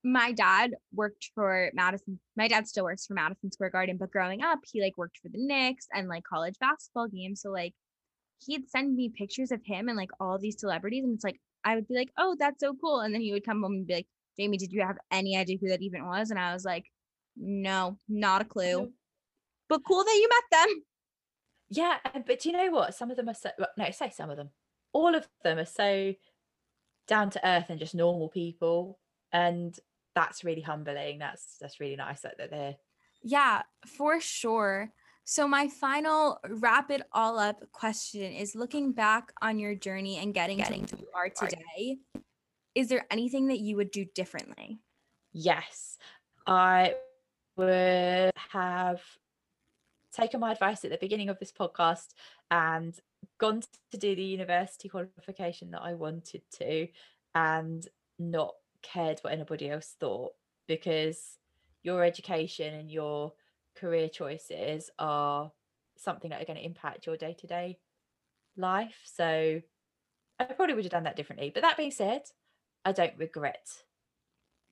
my 0.03 0.33
dad 0.33 0.71
worked 0.95 1.31
for 1.35 1.71
Madison. 1.75 2.19
My 2.35 2.49
dad 2.49 2.67
still 2.67 2.85
works 2.85 3.07
for 3.07 3.13
Madison 3.13 3.53
Square 3.53 3.69
Garden, 3.69 3.99
but 3.99 4.11
growing 4.11 4.43
up, 4.43 4.61
he 4.65 4.81
like 4.81 4.97
worked 4.97 5.19
for 5.19 5.29
the 5.29 5.37
Knicks 5.39 5.87
and 5.93 6.09
like 6.09 6.25
college 6.25 6.55
basketball 6.59 7.07
games. 7.09 7.43
So 7.43 7.51
like 7.51 7.75
he'd 8.47 8.69
send 8.69 8.95
me 8.95 9.09
pictures 9.09 9.53
of 9.53 9.61
him 9.65 9.89
and 9.89 9.97
like 9.97 10.11
all 10.19 10.39
these 10.39 10.61
celebrities, 10.61 11.05
and 11.05 11.15
it's 11.15 11.25
like 11.25 11.41
I 11.65 11.75
would 11.75 11.89
be 11.89 11.95
like, 11.95 12.11
"Oh, 12.19 12.37
that's 12.39 12.61
so 12.61 12.75
cool," 12.75 13.01
and 13.01 13.15
then 13.15 13.21
he 13.21 13.33
would 13.33 13.45
come 13.45 13.63
home 13.63 13.73
and 13.75 13.87
be 13.87 13.95
like, 13.95 14.07
"Jamie, 14.39 14.59
did 14.59 14.73
you 14.73 14.83
have 14.83 14.99
any 15.11 15.37
idea 15.37 15.59
who 15.61 15.69
that 15.69 15.83
even 15.83 16.07
was?" 16.07 16.31
And 16.31 16.39
I 16.39 16.53
was 16.53 16.65
like, 16.65 16.87
"No, 17.37 17.99
not 18.09 18.43
a 18.43 18.45
clue." 18.45 18.73
No. 18.73 18.89
But 19.69 19.83
cool 19.87 20.03
that 20.05 20.19
you 20.21 20.29
met 20.29 20.67
them. 20.67 20.83
Yeah, 21.69 21.99
but 22.27 22.41
do 22.41 22.49
you 22.49 22.57
know 22.57 22.71
what? 22.71 22.95
Some 22.95 23.11
of 23.11 23.17
them 23.17 23.29
are 23.29 23.35
so 23.35 23.51
no, 23.77 23.91
say 23.91 24.11
some 24.11 24.31
of 24.31 24.37
them. 24.37 24.51
All 24.93 25.15
of 25.15 25.29
them 25.45 25.59
are 25.59 25.65
so 25.65 26.15
down 27.07 27.31
to 27.31 27.49
earth 27.49 27.71
and 27.71 27.79
just 27.79 27.95
normal 27.95 28.29
people 28.29 28.99
and 29.33 29.79
that's 30.15 30.45
really 30.45 30.61
humbling. 30.61 31.19
That's 31.19 31.57
that's 31.61 31.81
really 31.81 31.97
nice 31.97 32.21
that, 32.23 32.39
that 32.39 32.51
they're 32.51 32.77
yeah, 33.23 33.63
for 33.87 34.21
sure. 34.21 34.93
So 35.31 35.47
my 35.47 35.69
final 35.69 36.41
wrap 36.49 36.91
it 36.91 37.03
all 37.13 37.39
up 37.39 37.63
question 37.71 38.33
is 38.33 38.57
looking 38.57 38.91
back 38.91 39.33
on 39.41 39.61
your 39.61 39.77
journey 39.77 40.19
and 40.19 40.35
getting, 40.35 40.59
getting 40.59 40.85
to 40.87 40.97
where 40.97 41.05
you 41.05 41.09
are 41.15 41.29
today, 41.29 41.99
is 42.75 42.89
there 42.89 43.07
anything 43.13 43.47
that 43.47 43.61
you 43.61 43.77
would 43.77 43.93
do 43.93 44.05
differently? 44.13 44.81
Yes. 45.33 45.99
I 46.49 46.97
would 47.57 48.33
have 48.51 49.03
taken 50.13 50.41
my 50.41 50.51
advice 50.51 50.85
at 50.85 50.91
the 50.91 50.99
beginning 51.01 51.29
of 51.29 51.39
this 51.39 51.53
podcast 51.53 52.09
and 52.51 52.99
gone 53.39 53.63
to 53.93 53.99
do 53.99 54.17
the 54.17 54.25
university 54.25 54.89
qualification 54.89 55.71
that 55.71 55.83
I 55.83 55.95
wanted 55.95 56.43
to 56.59 56.89
and 57.37 57.87
not 58.19 58.55
cared 58.83 59.21
what 59.21 59.33
anybody 59.33 59.71
else 59.71 59.95
thought 60.01 60.33
because 60.67 61.39
your 61.85 62.03
education 62.03 62.75
and 62.75 62.91
your 62.91 63.35
career 63.77 64.09
choices 64.09 64.91
are 64.99 65.53
something 65.97 66.31
that 66.31 66.43
are 66.43 66.47
going 66.47 66.59
to 66.59 66.65
impact 66.65 67.07
your 67.07 67.17
day-to-day 67.17 67.79
life. 68.57 68.99
So 69.05 69.61
i 70.39 70.45
probably 70.45 70.75
would 70.75 70.85
have 70.85 70.93
done 70.93 71.05
that 71.05 71.17
differently. 71.17 71.51
But 71.53 71.63
that 71.63 71.77
being 71.77 71.91
said 71.91 72.23
i 72.85 72.93
don't 72.93 73.13
regret 73.19 73.67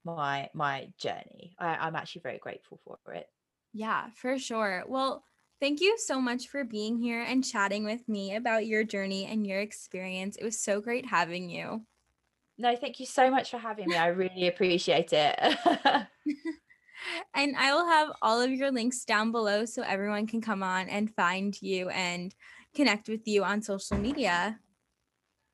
my 0.05 0.49
my 0.55 0.89
journey. 0.99 1.55
I, 1.59 1.77
i'm 1.77 1.97
actually 1.97 2.23
very 2.23 2.39
grateful 2.39 2.81
for 2.85 3.13
it. 3.13 3.27
Yeah 3.73 4.09
for 4.15 4.39
sure. 4.39 4.85
Well 4.87 5.25
thank 5.61 5.81
you 5.81 5.97
so 5.99 6.21
much 6.21 6.49
for 6.49 6.65
being 6.65 6.99
here 6.99 7.23
and 7.23 7.45
chatting 7.45 7.85
with 7.85 8.09
me 8.09 8.37
about 8.37 8.67
your 8.67 8.85
journey 8.85 9.27
and 9.27 9.47
your 9.47 9.61
experience. 9.61 10.37
It 10.37 10.45
was 10.45 10.59
so 10.59 10.81
great 10.81 11.07
having 11.07 11.51
you. 11.51 11.83
No, 12.57 12.75
thank 12.75 12.99
you 12.99 13.07
so 13.07 13.31
much 13.31 13.51
for 13.51 13.59
having 13.59 13.89
me. 13.89 13.97
I 13.97 14.09
really 14.09 14.49
appreciate 14.49 15.13
it. 15.13 16.07
and 17.35 17.57
I 17.57 17.75
will 17.75 17.87
have 17.87 18.11
all 18.23 18.41
of 18.41 18.51
your 18.51 18.71
links 18.71 19.05
down 19.05 19.33
below 19.33 19.65
so 19.65 19.83
everyone 19.83 20.27
can 20.27 20.41
come 20.41 20.63
on 20.63 20.89
and 20.89 21.15
find 21.15 21.61
you 21.61 21.89
and 21.91 22.35
connect 22.75 23.09
with 23.09 23.27
you 23.27 23.45
on 23.45 23.63
social 23.63 23.99
media. 23.99 24.59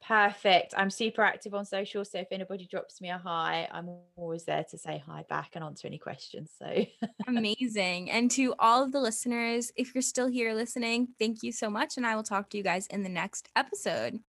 Perfect. 0.07 0.75
I'm 0.77 0.91
super 0.91 1.23
active 1.23 1.55
on 1.55 1.65
social. 1.65 2.05
So 2.05 2.19
if 2.19 2.29
anybody 2.31 2.67
drops 2.67 3.01
me 3.01 3.09
a 3.09 3.17
hi, 3.17 3.67
I'm 3.73 3.89
always 4.17 4.45
there 4.45 4.65
to 4.71 4.77
say 4.77 5.03
hi 5.07 5.25
back 5.31 5.53
and 5.55 5.65
answer 5.65 5.87
any 5.87 5.97
questions. 5.97 6.51
So 6.59 6.85
amazing. 7.27 8.11
And 8.11 8.31
to 8.33 8.55
all 8.59 8.83
of 8.83 8.93
the 8.93 9.01
listeners, 9.01 9.73
if 9.77 9.95
you're 9.95 10.03
still 10.03 10.29
here 10.29 10.53
listening, 10.53 11.09
thank 11.19 11.43
you 11.43 11.53
so 11.53 11.71
much. 11.71 11.97
And 11.97 12.07
I 12.07 12.17
will 12.17 12.23
talk 12.23 12.51
to 12.51 12.59
you 12.59 12.63
guys 12.63 12.87
in 12.89 13.03
the 13.03 13.09
next 13.09 13.49
episode. 13.57 14.21